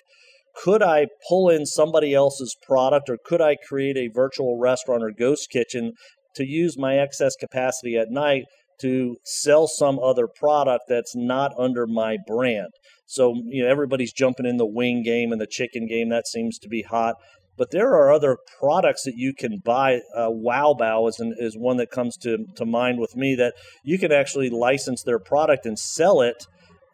could 0.56 0.82
I 0.82 1.06
pull 1.28 1.50
in 1.50 1.66
somebody 1.66 2.14
else's 2.14 2.56
product 2.66 3.10
or 3.10 3.18
could 3.24 3.40
I 3.40 3.56
create 3.56 3.96
a 3.96 4.08
virtual 4.08 4.58
restaurant 4.58 5.02
or 5.02 5.10
ghost 5.10 5.50
kitchen 5.50 5.92
to 6.34 6.46
use 6.46 6.78
my 6.78 6.96
excess 6.96 7.34
capacity 7.36 7.96
at 7.96 8.10
night 8.10 8.44
to 8.80 9.16
sell 9.24 9.66
some 9.66 9.98
other 9.98 10.26
product 10.26 10.84
that's 10.88 11.14
not 11.14 11.52
under 11.58 11.86
my 11.86 12.16
brand? 12.26 12.70
So, 13.06 13.34
you 13.44 13.62
know, 13.62 13.70
everybody's 13.70 14.12
jumping 14.12 14.46
in 14.46 14.56
the 14.56 14.66
wing 14.66 15.02
game 15.02 15.30
and 15.30 15.40
the 15.40 15.46
chicken 15.46 15.86
game. 15.86 16.08
That 16.08 16.26
seems 16.26 16.58
to 16.60 16.68
be 16.68 16.82
hot. 16.82 17.16
But 17.56 17.70
there 17.70 17.94
are 17.94 18.12
other 18.12 18.36
products 18.58 19.04
that 19.04 19.14
you 19.16 19.32
can 19.32 19.60
buy. 19.64 20.00
Uh, 20.14 20.28
wow 20.30 20.76
Bao 20.78 21.08
is, 21.08 21.20
an, 21.20 21.34
is 21.38 21.56
one 21.56 21.78
that 21.78 21.90
comes 21.90 22.16
to, 22.18 22.44
to 22.56 22.66
mind 22.66 22.98
with 22.98 23.16
me 23.16 23.34
that 23.36 23.54
you 23.82 23.98
can 23.98 24.12
actually 24.12 24.50
license 24.50 25.02
their 25.02 25.18
product 25.18 25.64
and 25.64 25.78
sell 25.78 26.20
it 26.20 26.46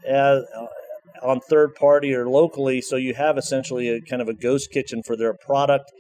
as, 0.07 0.45
uh, 0.57 0.67
on 1.23 1.41
third 1.41 1.75
party 1.75 2.15
or 2.15 2.29
locally. 2.29 2.81
So 2.81 2.97
you 2.97 3.15
have 3.15 3.39
essentially 3.39 3.89
a 3.89 4.01
kind 4.01 4.23
of 4.23 4.29
a 4.29 4.35
ghost 4.35 4.71
kitchen 4.71 5.03
for 5.05 5.17
their 5.17 5.35
product. 5.35 5.91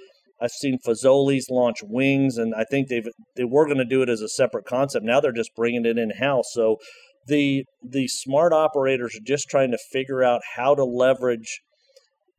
I've 0.41 0.51
seen 0.51 0.79
Fazoli's 0.85 1.49
launch 1.51 1.79
wings, 1.83 2.37
and 2.37 2.55
I 2.55 2.65
think 2.65 2.89
they've 2.89 3.09
they 3.37 3.45
were 3.45 3.67
going 3.67 3.79
to 3.79 3.85
do 3.85 4.03
it 4.03 4.09
as 4.09 4.21
a 4.21 4.29
separate 4.29 4.65
concept. 4.65 5.05
Now 5.05 5.21
they're 5.21 5.33
just 5.33 5.55
bringing 5.55 5.87
it 5.87 5.99
in 5.99 6.11
house. 6.11 6.51
So 6.53 6.79
the 7.27 7.65
the 7.83 8.09
smart 8.09 8.53
operators 8.53 9.15
are 9.15 9.25
just 9.25 9.49
trying 9.49 9.71
to 9.71 9.79
figure 9.93 10.23
out 10.23 10.43
how 10.57 10.75
to 10.75 10.85
leverage 10.85 11.61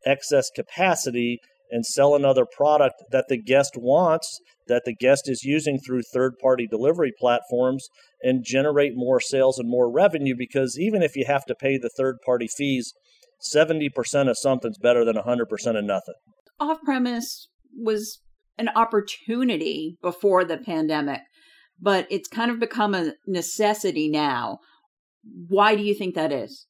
excess 0.06 0.50
capacity 0.54 1.39
and 1.72 1.86
sell 1.86 2.13
another 2.13 2.46
product 2.46 3.04
that 3.12 3.26
the 3.30 3.38
guest 3.38 3.74
wants 3.78 4.39
that 4.67 4.84
the 4.86 4.95
guest 4.95 5.30
is 5.30 5.43
using 5.43 5.80
through 5.80 6.02
third 6.02 6.34
party 6.41 6.67
delivery 6.67 7.12
platforms 7.19 7.88
and 8.21 8.43
generate 8.43 8.93
more 8.95 9.19
sales 9.19 9.60
and 9.60 9.69
more 9.69 9.91
revenue 9.91 10.36
because 10.38 10.78
even 10.80 11.02
if 11.02 11.15
you 11.15 11.26
have 11.26 11.45
to 11.45 11.56
pay 11.56 11.78
the 11.78 11.91
third 11.95 12.17
party 12.26 12.47
fees, 12.47 12.93
70% 13.43 14.30
of 14.30 14.38
something's 14.38 14.78
better 14.78 15.04
than 15.04 15.15
100% 15.15 15.78
of 15.78 15.84
nothing. 15.84 16.15
Off 16.60 16.82
premise 16.84 17.49
was 17.76 18.19
an 18.58 18.69
opportunity 18.76 19.97
before 20.02 20.45
the 20.45 20.58
pandemic, 20.58 21.21
but 21.80 22.08
it's 22.10 22.28
kind 22.28 22.52
of 22.52 22.60
become 22.60 22.93
a 22.93 23.13
necessity 23.28 24.10
now. 24.10 24.60
Why 25.47 25.76
do 25.76 25.84
you 25.84 25.93
think 25.93 26.15
that 26.15 26.32
is? 26.32 26.67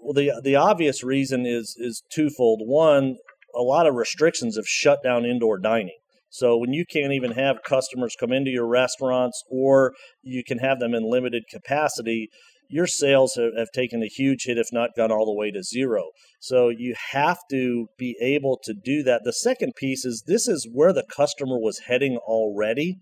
Well, 0.00 0.14
the 0.14 0.40
the 0.42 0.56
obvious 0.56 1.02
reason 1.02 1.44
is 1.44 1.76
is 1.78 2.02
twofold. 2.12 2.60
One, 2.64 3.16
a 3.54 3.62
lot 3.62 3.86
of 3.86 3.94
restrictions 3.94 4.56
have 4.56 4.66
shut 4.66 5.02
down 5.02 5.24
indoor 5.24 5.58
dining. 5.58 5.98
So 6.30 6.56
when 6.56 6.72
you 6.72 6.84
can't 6.84 7.12
even 7.12 7.32
have 7.32 7.62
customers 7.62 8.16
come 8.18 8.32
into 8.32 8.50
your 8.50 8.66
restaurants 8.66 9.42
or 9.50 9.94
you 10.22 10.44
can 10.44 10.58
have 10.58 10.78
them 10.78 10.94
in 10.94 11.10
limited 11.10 11.44
capacity, 11.50 12.28
your 12.68 12.86
sales 12.86 13.34
have, 13.36 13.56
have, 13.56 13.68
taken 13.74 14.02
a 14.02 14.06
huge 14.06 14.44
hit, 14.44 14.58
if 14.58 14.68
not 14.72 14.90
gone 14.94 15.10
all 15.10 15.24
the 15.24 15.32
way 15.32 15.50
to 15.50 15.62
zero. 15.62 16.10
So 16.38 16.68
you 16.68 16.94
have 17.12 17.38
to 17.50 17.86
be 17.96 18.16
able 18.20 18.58
to 18.64 18.74
do 18.74 19.02
that. 19.04 19.22
The 19.24 19.32
second 19.32 19.72
piece 19.76 20.04
is 20.04 20.24
this 20.26 20.46
is 20.46 20.68
where 20.70 20.92
the 20.92 21.06
customer 21.10 21.58
was 21.58 21.82
heading 21.86 22.18
already. 22.18 22.98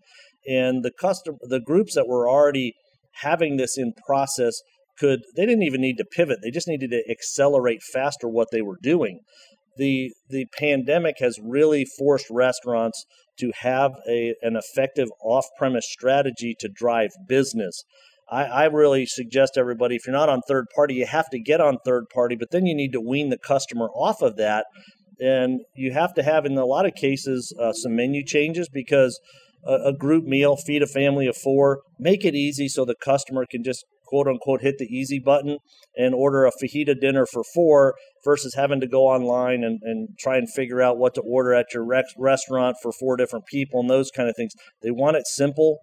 And 0.49 0.85
the 0.85 0.93
customer 0.93 1.39
the 1.43 1.61
groups 1.61 1.97
that 1.97 2.07
were 2.07 2.29
already 2.29 2.75
having 3.23 3.57
this 3.57 3.77
in 3.77 3.93
process 4.07 4.61
could 4.99 5.21
they 5.37 5.47
didn't 5.47 5.65
even 5.65 5.81
need 5.81 5.97
to 5.97 6.05
pivot 6.05 6.39
they 6.43 6.51
just 6.51 6.69
needed 6.69 6.91
to 6.91 7.03
accelerate 7.11 7.83
faster 7.83 8.29
what 8.29 8.49
they 8.53 8.63
were 8.63 8.79
doing 8.83 9.21
the 9.77 10.13
the 10.29 10.47
pandemic 10.59 11.17
has 11.21 11.39
really 11.43 11.85
forced 11.99 12.27
restaurants 12.31 13.05
to 13.39 13.53
have 13.61 13.93
a, 14.09 14.35
an 14.43 14.57
effective 14.57 15.09
off-premise 15.23 15.87
strategy 15.89 16.55
to 16.59 16.69
drive 16.69 17.11
business. 17.29 17.85
I, 18.31 18.45
I 18.45 18.65
really 18.65 19.07
suggest 19.07 19.57
everybody 19.57 19.97
if 19.97 20.07
you're 20.07 20.17
not 20.17 20.29
on 20.29 20.41
third 20.49 20.67
party 20.75 20.95
you 20.95 21.07
have 21.07 21.31
to 21.31 21.39
get 21.39 21.61
on 21.61 21.79
third 21.85 22.05
party 22.13 22.37
but 22.37 22.51
then 22.51 22.67
you 22.67 22.75
need 22.75 22.93
to 22.93 23.01
wean 23.01 23.29
the 23.31 23.39
customer 23.39 23.89
off 23.95 24.23
of 24.23 24.37
that. 24.37 24.67
And 25.19 25.61
you 25.75 25.93
have 25.93 26.13
to 26.15 26.23
have 26.23 26.45
in 26.45 26.59
a 26.59 26.67
lot 26.67 26.87
of 26.87 26.95
cases 26.95 27.55
uh, 27.59 27.73
some 27.73 27.97
menu 27.97 28.25
changes 28.25 28.69
because 28.69 29.19
a, 29.65 29.75
a 29.87 29.93
group 29.93 30.25
meal 30.25 30.57
feed 30.57 30.83
a 30.83 30.87
family 30.87 31.27
of 31.27 31.37
four 31.37 31.81
make 31.99 32.25
it 32.25 32.35
easy 32.35 32.69
so 32.69 32.85
the 32.85 32.97
customer 33.03 33.47
can 33.49 33.63
just 33.63 33.85
quote 34.07 34.27
unquote 34.27 34.63
hit 34.63 34.79
the 34.79 34.87
easy 34.87 35.19
button 35.19 35.59
and 35.97 36.15
order 36.15 36.45
a 36.45 36.51
fajita 36.51 36.99
dinner 37.01 37.27
for 37.27 37.43
four 37.55 37.95
versus 38.25 38.55
having 38.55 38.81
to 38.81 38.87
go 38.87 39.03
online 39.03 39.63
and, 39.65 39.81
and 39.83 40.09
try 40.19 40.37
and 40.37 40.51
figure 40.51 40.81
out 40.81 40.99
what 40.99 41.15
to 41.15 41.21
order 41.23 41.55
at 41.55 41.73
your 41.75 41.85
rec- 41.85 42.05
restaurant 42.19 42.77
for 42.83 42.93
four 42.93 43.17
different 43.17 43.47
people 43.47 43.81
and 43.81 43.91
those 43.91 44.11
kind 44.11 44.29
of 44.29 44.37
things. 44.37 44.53
They 44.83 44.91
want 44.91 45.17
it 45.17 45.27
simple, 45.27 45.79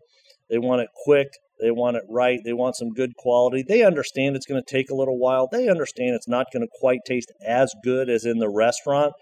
they 0.50 0.58
want 0.58 0.82
it 0.82 0.90
quick, 1.04 1.28
they 1.62 1.72
want 1.72 1.98
it 1.98 2.04
right, 2.10 2.40
they 2.44 2.54
want 2.54 2.76
some 2.76 2.90
good 2.90 3.16
quality. 3.16 3.64
They 3.66 3.84
understand 3.84 4.36
it's 4.36 4.46
going 4.46 4.62
to 4.62 4.72
take 4.72 4.90
a 4.90 4.96
little 4.96 5.18
while, 5.18 5.48
they 5.52 5.70
understand 5.70 6.16
it's 6.16 6.28
not 6.28 6.48
going 6.52 6.64
to 6.64 6.80
quite 6.80 7.00
taste 7.06 7.32
as 7.46 7.74
good 7.84 8.10
as 8.10 8.26
in 8.26 8.40
the 8.40 8.50
restaurant. 8.50 9.14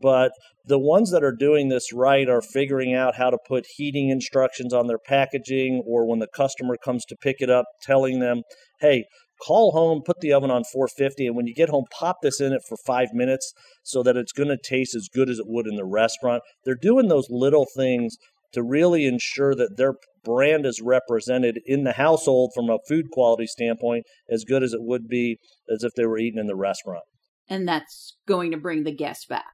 But 0.00 0.32
the 0.64 0.78
ones 0.78 1.10
that 1.10 1.24
are 1.24 1.34
doing 1.34 1.68
this 1.68 1.92
right 1.92 2.28
are 2.28 2.42
figuring 2.42 2.94
out 2.94 3.16
how 3.16 3.30
to 3.30 3.38
put 3.46 3.66
heating 3.76 4.10
instructions 4.10 4.72
on 4.72 4.86
their 4.86 4.98
packaging, 4.98 5.82
or 5.86 6.06
when 6.06 6.18
the 6.18 6.28
customer 6.28 6.76
comes 6.76 7.04
to 7.06 7.16
pick 7.16 7.36
it 7.40 7.50
up, 7.50 7.66
telling 7.82 8.20
them, 8.20 8.42
hey, 8.80 9.04
call 9.44 9.72
home, 9.72 10.02
put 10.04 10.20
the 10.20 10.32
oven 10.32 10.50
on 10.50 10.64
450, 10.64 11.26
and 11.26 11.36
when 11.36 11.46
you 11.46 11.54
get 11.54 11.68
home, 11.68 11.84
pop 11.90 12.18
this 12.22 12.40
in 12.40 12.52
it 12.52 12.62
for 12.68 12.76
five 12.86 13.08
minutes 13.12 13.52
so 13.82 14.02
that 14.02 14.16
it's 14.16 14.32
going 14.32 14.48
to 14.48 14.58
taste 14.62 14.94
as 14.94 15.08
good 15.12 15.28
as 15.30 15.38
it 15.38 15.46
would 15.48 15.66
in 15.66 15.76
the 15.76 15.84
restaurant. 15.84 16.42
They're 16.64 16.74
doing 16.74 17.08
those 17.08 17.28
little 17.30 17.66
things 17.76 18.16
to 18.52 18.62
really 18.62 19.06
ensure 19.06 19.54
that 19.54 19.76
their 19.76 19.94
brand 20.24 20.66
is 20.66 20.80
represented 20.82 21.60
in 21.66 21.84
the 21.84 21.92
household 21.92 22.52
from 22.54 22.70
a 22.70 22.78
food 22.88 23.10
quality 23.10 23.46
standpoint 23.46 24.04
as 24.30 24.44
good 24.44 24.62
as 24.62 24.72
it 24.72 24.82
would 24.82 25.06
be 25.08 25.38
as 25.70 25.84
if 25.84 25.92
they 25.94 26.06
were 26.06 26.18
eating 26.18 26.40
in 26.40 26.46
the 26.46 26.56
restaurant. 26.56 27.04
And 27.48 27.66
that's 27.66 28.16
going 28.26 28.50
to 28.50 28.56
bring 28.56 28.84
the 28.84 28.94
guests 28.94 29.26
back. 29.26 29.44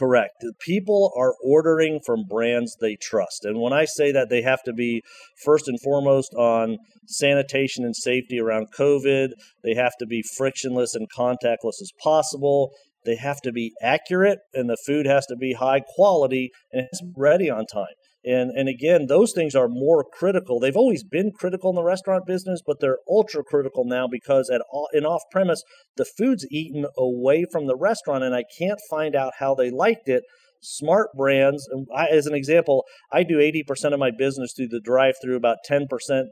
Correct. 0.00 0.42
People 0.60 1.12
are 1.14 1.34
ordering 1.44 2.00
from 2.06 2.24
brands 2.26 2.78
they 2.80 2.96
trust. 2.96 3.44
And 3.44 3.60
when 3.60 3.74
I 3.74 3.84
say 3.84 4.12
that, 4.12 4.30
they 4.30 4.40
have 4.40 4.62
to 4.62 4.72
be 4.72 5.02
first 5.44 5.68
and 5.68 5.78
foremost 5.78 6.32
on 6.32 6.78
sanitation 7.06 7.84
and 7.84 7.94
safety 7.94 8.40
around 8.40 8.68
COVID. 8.72 9.32
They 9.62 9.74
have 9.74 9.92
to 9.98 10.06
be 10.06 10.22
frictionless 10.22 10.94
and 10.94 11.06
contactless 11.14 11.82
as 11.82 11.92
possible. 12.02 12.70
They 13.04 13.16
have 13.16 13.42
to 13.42 13.52
be 13.52 13.74
accurate, 13.82 14.38
and 14.54 14.70
the 14.70 14.78
food 14.86 15.06
has 15.06 15.26
to 15.26 15.36
be 15.36 15.52
high 15.52 15.80
quality 15.80 16.50
and 16.72 16.86
it's 16.90 17.02
ready 17.14 17.50
on 17.50 17.66
time. 17.66 17.99
And 18.24 18.50
and 18.50 18.68
again, 18.68 19.06
those 19.06 19.32
things 19.32 19.54
are 19.54 19.68
more 19.68 20.04
critical. 20.04 20.60
They've 20.60 20.76
always 20.76 21.02
been 21.02 21.32
critical 21.32 21.70
in 21.70 21.76
the 21.76 21.82
restaurant 21.82 22.26
business, 22.26 22.60
but 22.64 22.78
they're 22.78 22.98
ultra 23.08 23.42
critical 23.42 23.84
now 23.86 24.06
because 24.06 24.50
at 24.50 24.62
in 24.92 25.06
off 25.06 25.22
premise, 25.30 25.62
the 25.96 26.04
food's 26.04 26.46
eaten 26.50 26.86
away 26.98 27.46
from 27.50 27.66
the 27.66 27.76
restaurant, 27.76 28.22
and 28.22 28.34
I 28.34 28.44
can't 28.58 28.80
find 28.90 29.16
out 29.16 29.32
how 29.38 29.54
they 29.54 29.70
liked 29.70 30.08
it 30.08 30.24
smart 30.60 31.10
brands. 31.16 31.68
I, 31.94 32.06
as 32.06 32.26
an 32.26 32.34
example, 32.34 32.84
I 33.12 33.22
do 33.22 33.38
80% 33.38 33.92
of 33.92 33.98
my 33.98 34.10
business 34.10 34.52
through 34.56 34.68
the 34.68 34.80
drive 34.80 35.14
through, 35.22 35.36
about 35.36 35.58
10% 35.68 35.86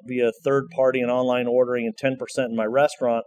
via 0.05 0.31
third 0.45 0.69
party 0.75 1.01
and 1.01 1.11
online 1.11 1.47
ordering, 1.47 1.87
and 1.87 2.17
10% 2.19 2.47
in 2.47 2.57
my 2.57 2.65
restaurant. 2.65 3.25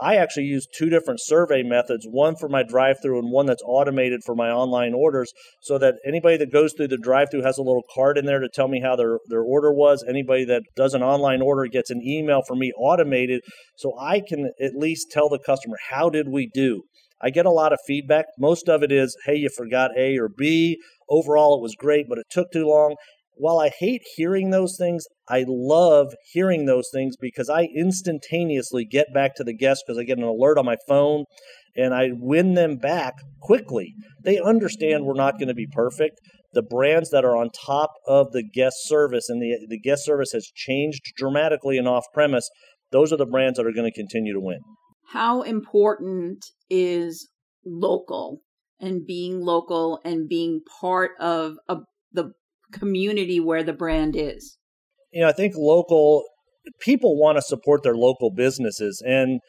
I 0.00 0.16
actually 0.16 0.44
use 0.44 0.66
two 0.66 0.90
different 0.90 1.20
survey 1.22 1.62
methods 1.62 2.06
one 2.08 2.36
for 2.36 2.48
my 2.48 2.62
drive 2.62 2.96
through 3.02 3.18
and 3.18 3.32
one 3.32 3.46
that's 3.46 3.62
automated 3.64 4.20
for 4.24 4.34
my 4.34 4.50
online 4.50 4.94
orders 4.94 5.32
so 5.62 5.78
that 5.78 5.94
anybody 6.06 6.36
that 6.36 6.52
goes 6.52 6.74
through 6.76 6.88
the 6.88 6.98
drive 6.98 7.28
through 7.30 7.42
has 7.42 7.58
a 7.58 7.62
little 7.62 7.84
card 7.94 8.18
in 8.18 8.26
there 8.26 8.40
to 8.40 8.48
tell 8.52 8.68
me 8.68 8.80
how 8.80 8.96
their, 8.96 9.18
their 9.28 9.42
order 9.42 9.72
was. 9.72 10.04
Anybody 10.06 10.44
that 10.46 10.62
does 10.76 10.94
an 10.94 11.02
online 11.02 11.40
order 11.40 11.66
gets 11.66 11.90
an 11.90 12.02
email 12.02 12.42
from 12.46 12.58
me 12.58 12.72
automated 12.76 13.40
so 13.76 13.98
I 13.98 14.20
can 14.20 14.50
at 14.60 14.74
least 14.74 15.10
tell 15.10 15.28
the 15.28 15.38
customer, 15.38 15.76
how 15.90 16.10
did 16.10 16.28
we 16.28 16.50
do? 16.52 16.82
I 17.20 17.30
get 17.30 17.46
a 17.46 17.50
lot 17.50 17.72
of 17.72 17.78
feedback. 17.86 18.26
Most 18.38 18.68
of 18.68 18.82
it 18.82 18.92
is, 18.92 19.16
hey, 19.24 19.36
you 19.36 19.48
forgot 19.48 19.90
A 19.96 20.18
or 20.18 20.28
B. 20.28 20.78
Overall, 21.08 21.56
it 21.56 21.62
was 21.62 21.74
great, 21.74 22.06
but 22.08 22.18
it 22.18 22.26
took 22.30 22.50
too 22.52 22.66
long. 22.66 22.96
While 23.38 23.58
I 23.58 23.70
hate 23.78 24.02
hearing 24.16 24.50
those 24.50 24.76
things, 24.78 25.04
I 25.28 25.44
love 25.46 26.14
hearing 26.32 26.64
those 26.64 26.88
things 26.92 27.16
because 27.20 27.50
I 27.50 27.68
instantaneously 27.76 28.86
get 28.86 29.12
back 29.12 29.34
to 29.36 29.44
the 29.44 29.54
guest 29.54 29.84
because 29.86 29.98
I 29.98 30.04
get 30.04 30.18
an 30.18 30.24
alert 30.24 30.58
on 30.58 30.64
my 30.64 30.76
phone 30.88 31.24
and 31.76 31.92
I 31.92 32.10
win 32.12 32.54
them 32.54 32.76
back 32.76 33.12
quickly. 33.40 33.94
They 34.24 34.40
understand 34.40 35.04
we're 35.04 35.14
not 35.14 35.38
going 35.38 35.48
to 35.48 35.54
be 35.54 35.66
perfect. 35.70 36.18
The 36.54 36.62
brands 36.62 37.10
that 37.10 37.26
are 37.26 37.36
on 37.36 37.50
top 37.50 37.90
of 38.06 38.32
the 38.32 38.42
guest 38.42 38.76
service 38.86 39.28
and 39.28 39.42
the, 39.42 39.66
the 39.68 39.78
guest 39.78 40.06
service 40.06 40.32
has 40.32 40.50
changed 40.54 41.02
dramatically 41.18 41.76
in 41.76 41.86
off 41.86 42.04
premise, 42.14 42.48
those 42.90 43.12
are 43.12 43.18
the 43.18 43.26
brands 43.26 43.58
that 43.58 43.66
are 43.66 43.72
going 43.72 43.90
to 43.90 43.94
continue 43.94 44.32
to 44.32 44.40
win 44.40 44.60
how 45.12 45.42
important 45.42 46.44
is 46.68 47.28
local 47.64 48.40
and 48.80 49.06
being 49.06 49.40
local 49.40 50.00
and 50.04 50.28
being 50.28 50.60
part 50.80 51.12
of 51.20 51.56
a, 51.68 51.78
the 52.12 52.32
community 52.72 53.40
where 53.40 53.62
the 53.62 53.72
brand 53.72 54.16
is? 54.16 54.58
You 55.12 55.22
know, 55.22 55.28
I 55.28 55.32
think 55.32 55.54
local 55.56 56.24
people 56.80 57.18
want 57.18 57.38
to 57.38 57.42
support 57.42 57.82
their 57.82 57.94
local 57.94 58.30
businesses 58.30 59.02
and 59.06 59.40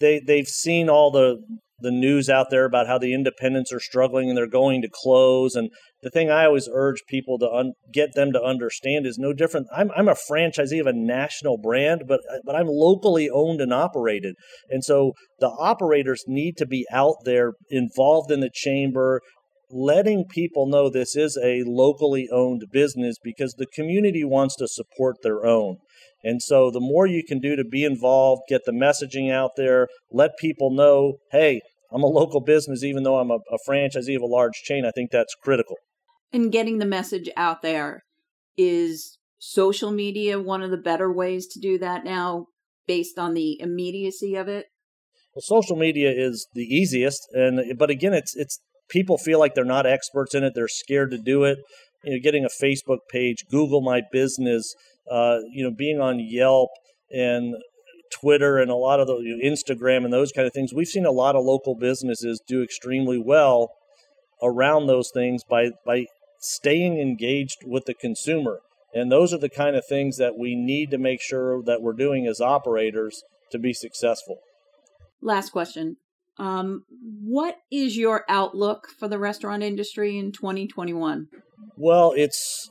they 0.00 0.20
they've 0.20 0.46
seen 0.46 0.88
all 0.88 1.10
the 1.10 1.38
the 1.80 1.90
news 1.90 2.28
out 2.28 2.46
there 2.50 2.64
about 2.64 2.86
how 2.86 2.98
the 2.98 3.12
independents 3.12 3.72
are 3.72 3.80
struggling 3.80 4.28
and 4.28 4.36
they're 4.36 4.48
going 4.48 4.82
to 4.82 4.88
close. 4.90 5.54
And 5.54 5.70
the 6.02 6.10
thing 6.10 6.30
I 6.30 6.46
always 6.46 6.68
urge 6.72 7.02
people 7.08 7.38
to 7.38 7.50
un- 7.50 7.72
get 7.92 8.14
them 8.14 8.32
to 8.32 8.42
understand 8.42 9.06
is 9.06 9.18
no 9.18 9.32
different. 9.32 9.66
I'm, 9.74 9.90
I'm 9.96 10.08
a 10.08 10.16
franchisee 10.30 10.80
of 10.80 10.86
a 10.86 10.92
national 10.92 11.58
brand, 11.58 12.04
but 12.06 12.20
but 12.44 12.56
I'm 12.56 12.68
locally 12.68 13.28
owned 13.28 13.60
and 13.60 13.72
operated, 13.72 14.36
and 14.70 14.84
so 14.84 15.12
the 15.40 15.48
operators 15.48 16.24
need 16.26 16.56
to 16.58 16.66
be 16.66 16.86
out 16.92 17.16
there 17.24 17.54
involved 17.70 18.30
in 18.30 18.40
the 18.40 18.50
chamber. 18.52 19.20
Letting 19.68 20.26
people 20.30 20.68
know 20.68 20.88
this 20.88 21.16
is 21.16 21.36
a 21.42 21.64
locally 21.66 22.28
owned 22.32 22.62
business 22.70 23.16
because 23.20 23.54
the 23.54 23.66
community 23.66 24.22
wants 24.22 24.54
to 24.56 24.68
support 24.68 25.16
their 25.22 25.44
own. 25.44 25.78
And 26.26 26.42
so 26.42 26.72
the 26.72 26.80
more 26.80 27.06
you 27.06 27.22
can 27.22 27.38
do 27.38 27.54
to 27.54 27.64
be 27.64 27.84
involved, 27.84 28.42
get 28.48 28.62
the 28.66 28.72
messaging 28.72 29.32
out 29.32 29.52
there, 29.56 29.86
let 30.10 30.36
people 30.38 30.74
know, 30.74 31.18
hey, 31.30 31.60
I'm 31.92 32.02
a 32.02 32.08
local 32.08 32.40
business, 32.40 32.82
even 32.82 33.04
though 33.04 33.20
I'm 33.20 33.30
a, 33.30 33.38
a 33.52 33.58
franchisee 33.68 34.16
of 34.16 34.22
a 34.22 34.26
large 34.26 34.54
chain, 34.64 34.84
I 34.84 34.90
think 34.90 35.12
that's 35.12 35.36
critical. 35.40 35.76
And 36.32 36.50
getting 36.50 36.78
the 36.78 36.84
message 36.84 37.30
out 37.36 37.62
there 37.62 38.02
is 38.56 39.18
social 39.38 39.92
media 39.92 40.40
one 40.40 40.62
of 40.62 40.72
the 40.72 40.76
better 40.76 41.12
ways 41.12 41.46
to 41.46 41.60
do 41.60 41.78
that 41.78 42.04
now 42.04 42.46
based 42.88 43.20
on 43.20 43.34
the 43.34 43.60
immediacy 43.60 44.34
of 44.34 44.48
it? 44.48 44.66
Well, 45.32 45.42
social 45.42 45.76
media 45.76 46.10
is 46.10 46.48
the 46.54 46.64
easiest, 46.64 47.28
and 47.32 47.78
but 47.78 47.90
again, 47.90 48.14
it's 48.14 48.34
it's 48.34 48.58
people 48.88 49.18
feel 49.18 49.38
like 49.38 49.54
they're 49.54 49.64
not 49.64 49.86
experts 49.86 50.34
in 50.34 50.42
it. 50.42 50.54
They're 50.54 50.66
scared 50.66 51.10
to 51.10 51.18
do 51.18 51.44
it. 51.44 51.58
You 52.04 52.14
know, 52.14 52.18
getting 52.22 52.44
a 52.44 52.64
Facebook 52.64 53.00
page, 53.10 53.44
Google 53.50 53.80
My 53.80 54.02
Business, 54.10 54.74
uh, 55.10 55.38
you 55.52 55.64
know, 55.64 55.70
being 55.70 56.00
on 56.00 56.20
Yelp 56.20 56.70
and 57.10 57.54
Twitter 58.12 58.58
and 58.58 58.70
a 58.70 58.76
lot 58.76 59.00
of 59.00 59.06
the 59.06 59.16
you 59.16 59.36
know, 59.36 59.50
Instagram 59.50 60.04
and 60.04 60.12
those 60.12 60.32
kind 60.32 60.46
of 60.46 60.52
things, 60.52 60.72
we've 60.72 60.86
seen 60.86 61.06
a 61.06 61.10
lot 61.10 61.36
of 61.36 61.44
local 61.44 61.74
businesses 61.74 62.40
do 62.46 62.62
extremely 62.62 63.18
well 63.18 63.70
around 64.42 64.86
those 64.86 65.10
things 65.12 65.42
by 65.48 65.70
by 65.84 66.06
staying 66.40 66.98
engaged 66.98 67.58
with 67.64 67.84
the 67.86 67.94
consumer. 67.94 68.60
And 68.94 69.10
those 69.10 69.34
are 69.34 69.38
the 69.38 69.50
kind 69.50 69.76
of 69.76 69.84
things 69.86 70.16
that 70.16 70.38
we 70.38 70.54
need 70.54 70.90
to 70.90 70.98
make 70.98 71.20
sure 71.20 71.62
that 71.64 71.82
we're 71.82 71.92
doing 71.92 72.26
as 72.26 72.40
operators 72.40 73.22
to 73.50 73.58
be 73.58 73.72
successful. 73.72 74.38
Last 75.20 75.50
question. 75.50 75.96
Um, 76.38 76.84
what 77.22 77.56
is 77.70 77.96
your 77.96 78.24
outlook 78.28 78.88
for 78.98 79.08
the 79.08 79.18
restaurant 79.18 79.62
industry 79.62 80.18
in 80.18 80.32
2021? 80.32 81.28
Well, 81.76 82.12
it's 82.16 82.70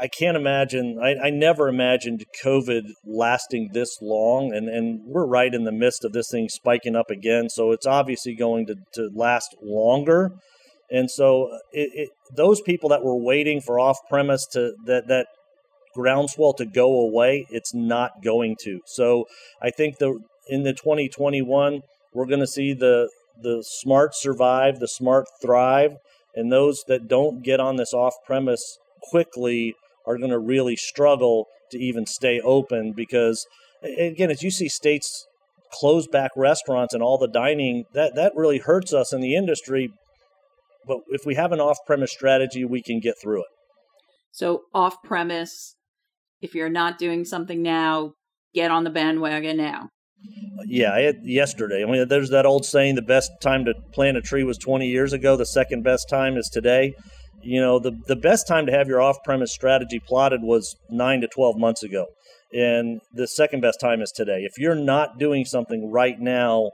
I 0.00 0.08
can't 0.08 0.36
imagine. 0.36 0.98
I, 1.02 1.26
I 1.26 1.30
never 1.30 1.68
imagined 1.68 2.24
COVID 2.42 2.82
lasting 3.04 3.70
this 3.72 3.98
long, 4.00 4.52
and, 4.54 4.68
and 4.68 5.00
we're 5.04 5.26
right 5.26 5.52
in 5.52 5.64
the 5.64 5.72
midst 5.72 6.04
of 6.04 6.12
this 6.12 6.30
thing 6.30 6.48
spiking 6.48 6.96
up 6.96 7.10
again. 7.10 7.48
So 7.48 7.72
it's 7.72 7.86
obviously 7.86 8.34
going 8.34 8.66
to, 8.66 8.76
to 8.94 9.10
last 9.14 9.54
longer. 9.62 10.32
And 10.90 11.10
so 11.10 11.48
uh, 11.52 11.58
it, 11.72 11.90
it, 11.94 12.08
those 12.34 12.60
people 12.60 12.88
that 12.90 13.02
were 13.02 13.16
waiting 13.16 13.60
for 13.60 13.78
off 13.78 13.98
premise 14.08 14.46
to 14.52 14.74
that 14.86 15.08
that 15.08 15.26
groundswell 15.94 16.52
to 16.54 16.66
go 16.66 17.00
away, 17.00 17.46
it's 17.50 17.74
not 17.74 18.22
going 18.22 18.56
to. 18.62 18.80
So 18.86 19.24
I 19.62 19.70
think 19.70 19.98
the 19.98 20.20
in 20.48 20.62
the 20.62 20.72
2021 20.72 21.80
we're 22.12 22.26
going 22.26 22.40
to 22.40 22.46
see 22.46 22.72
the 22.72 23.08
the 23.42 23.64
smart 23.66 24.14
survive, 24.14 24.78
the 24.78 24.88
smart 24.88 25.26
thrive, 25.42 25.96
and 26.34 26.52
those 26.52 26.84
that 26.86 27.08
don't 27.08 27.42
get 27.42 27.60
on 27.60 27.76
this 27.76 27.92
off 27.92 28.14
premise 28.24 28.78
quickly 29.10 29.74
are 30.06 30.18
going 30.18 30.30
to 30.30 30.38
really 30.38 30.76
struggle 30.76 31.46
to 31.70 31.78
even 31.78 32.06
stay 32.06 32.40
open 32.40 32.92
because 32.92 33.46
again 33.82 34.30
as 34.30 34.42
you 34.42 34.50
see 34.50 34.68
states 34.68 35.26
close 35.74 36.06
back 36.06 36.30
restaurants 36.36 36.94
and 36.94 37.02
all 37.02 37.18
the 37.18 37.28
dining, 37.28 37.84
that, 37.92 38.14
that 38.14 38.32
really 38.34 38.58
hurts 38.58 38.92
us 38.92 39.12
in 39.12 39.20
the 39.20 39.34
industry. 39.34 39.90
But 40.86 40.98
if 41.08 41.22
we 41.26 41.34
have 41.34 41.52
an 41.52 41.60
off 41.60 41.78
premise 41.86 42.12
strategy, 42.12 42.64
we 42.64 42.82
can 42.82 43.00
get 43.00 43.16
through 43.20 43.40
it. 43.40 43.48
So, 44.30 44.62
off 44.72 45.02
premise, 45.02 45.76
if 46.40 46.54
you're 46.54 46.68
not 46.68 46.98
doing 46.98 47.24
something 47.24 47.62
now, 47.62 48.12
get 48.54 48.70
on 48.70 48.84
the 48.84 48.90
bandwagon 48.90 49.56
now. 49.56 49.88
Yeah, 50.66 50.96
it, 50.96 51.16
yesterday. 51.22 51.84
I 51.86 51.90
mean, 51.90 52.08
there's 52.08 52.30
that 52.30 52.46
old 52.46 52.64
saying: 52.64 52.96
the 52.96 53.02
best 53.02 53.30
time 53.40 53.64
to 53.66 53.74
plant 53.92 54.16
a 54.16 54.20
tree 54.20 54.42
was 54.42 54.58
20 54.58 54.88
years 54.88 55.12
ago. 55.12 55.36
The 55.36 55.46
second 55.46 55.82
best 55.82 56.08
time 56.08 56.36
is 56.36 56.48
today. 56.48 56.94
You 57.44 57.60
know, 57.60 57.78
the 57.78 57.92
the 58.06 58.16
best 58.16 58.48
time 58.48 58.66
to 58.66 58.72
have 58.72 58.88
your 58.88 59.00
off-premise 59.00 59.52
strategy 59.52 60.00
plotted 60.00 60.42
was 60.42 60.76
nine 60.90 61.20
to 61.20 61.28
12 61.28 61.56
months 61.58 61.82
ago, 61.82 62.06
and 62.52 63.00
the 63.12 63.26
second 63.26 63.60
best 63.60 63.80
time 63.80 64.00
is 64.00 64.10
today. 64.10 64.40
If 64.40 64.58
you're 64.58 64.74
not 64.74 65.18
doing 65.18 65.44
something 65.44 65.90
right 65.90 66.18
now, 66.18 66.70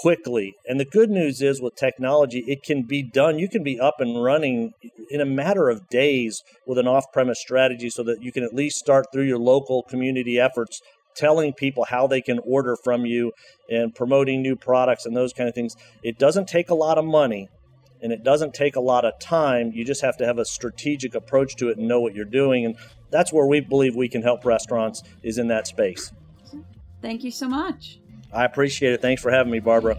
quickly. 0.00 0.54
And 0.66 0.78
the 0.78 0.84
good 0.84 1.10
news 1.10 1.42
is 1.42 1.60
with 1.60 1.74
technology, 1.74 2.44
it 2.46 2.62
can 2.62 2.82
be 2.82 3.02
done. 3.02 3.38
You 3.38 3.48
can 3.48 3.62
be 3.62 3.80
up 3.80 3.96
and 3.98 4.22
running 4.22 4.72
in 5.10 5.20
a 5.20 5.26
matter 5.26 5.68
of 5.68 5.88
days 5.88 6.42
with 6.66 6.78
an 6.78 6.86
off 6.86 7.06
premise 7.12 7.40
strategy 7.40 7.90
so 7.90 8.02
that 8.04 8.22
you 8.22 8.30
can 8.32 8.44
at 8.44 8.54
least 8.54 8.78
start 8.78 9.06
through 9.12 9.24
your 9.24 9.38
local 9.38 9.82
community 9.82 10.38
efforts 10.38 10.80
telling 11.16 11.52
people 11.52 11.84
how 11.84 12.06
they 12.06 12.20
can 12.20 12.38
order 12.40 12.76
from 12.84 13.04
you 13.04 13.32
and 13.68 13.94
promoting 13.94 14.40
new 14.40 14.54
products 14.54 15.04
and 15.04 15.16
those 15.16 15.32
kind 15.32 15.48
of 15.48 15.54
things. 15.54 15.74
It 16.02 16.18
doesn't 16.18 16.46
take 16.46 16.70
a 16.70 16.74
lot 16.74 16.96
of 16.96 17.04
money 17.04 17.48
and 18.02 18.12
it 18.12 18.22
doesn't 18.22 18.54
take 18.54 18.76
a 18.76 18.80
lot 18.80 19.04
of 19.04 19.18
time. 19.18 19.72
You 19.74 19.84
just 19.84 20.02
have 20.02 20.16
to 20.18 20.26
have 20.26 20.38
a 20.38 20.44
strategic 20.44 21.14
approach 21.14 21.56
to 21.56 21.68
it 21.68 21.78
and 21.78 21.88
know 21.88 22.00
what 22.00 22.14
you're 22.14 22.24
doing. 22.24 22.64
And 22.64 22.76
that's 23.10 23.32
where 23.32 23.46
we 23.46 23.60
believe 23.60 23.96
we 23.96 24.08
can 24.08 24.22
help 24.22 24.44
restaurants 24.44 25.02
is 25.22 25.38
in 25.38 25.48
that 25.48 25.66
space. 25.66 26.12
Thank 27.00 27.24
you 27.24 27.30
so 27.30 27.48
much. 27.48 28.00
I 28.32 28.44
appreciate 28.44 28.92
it. 28.92 29.00
Thanks 29.00 29.22
for 29.22 29.30
having 29.30 29.52
me, 29.52 29.60
Barbara. 29.60 29.98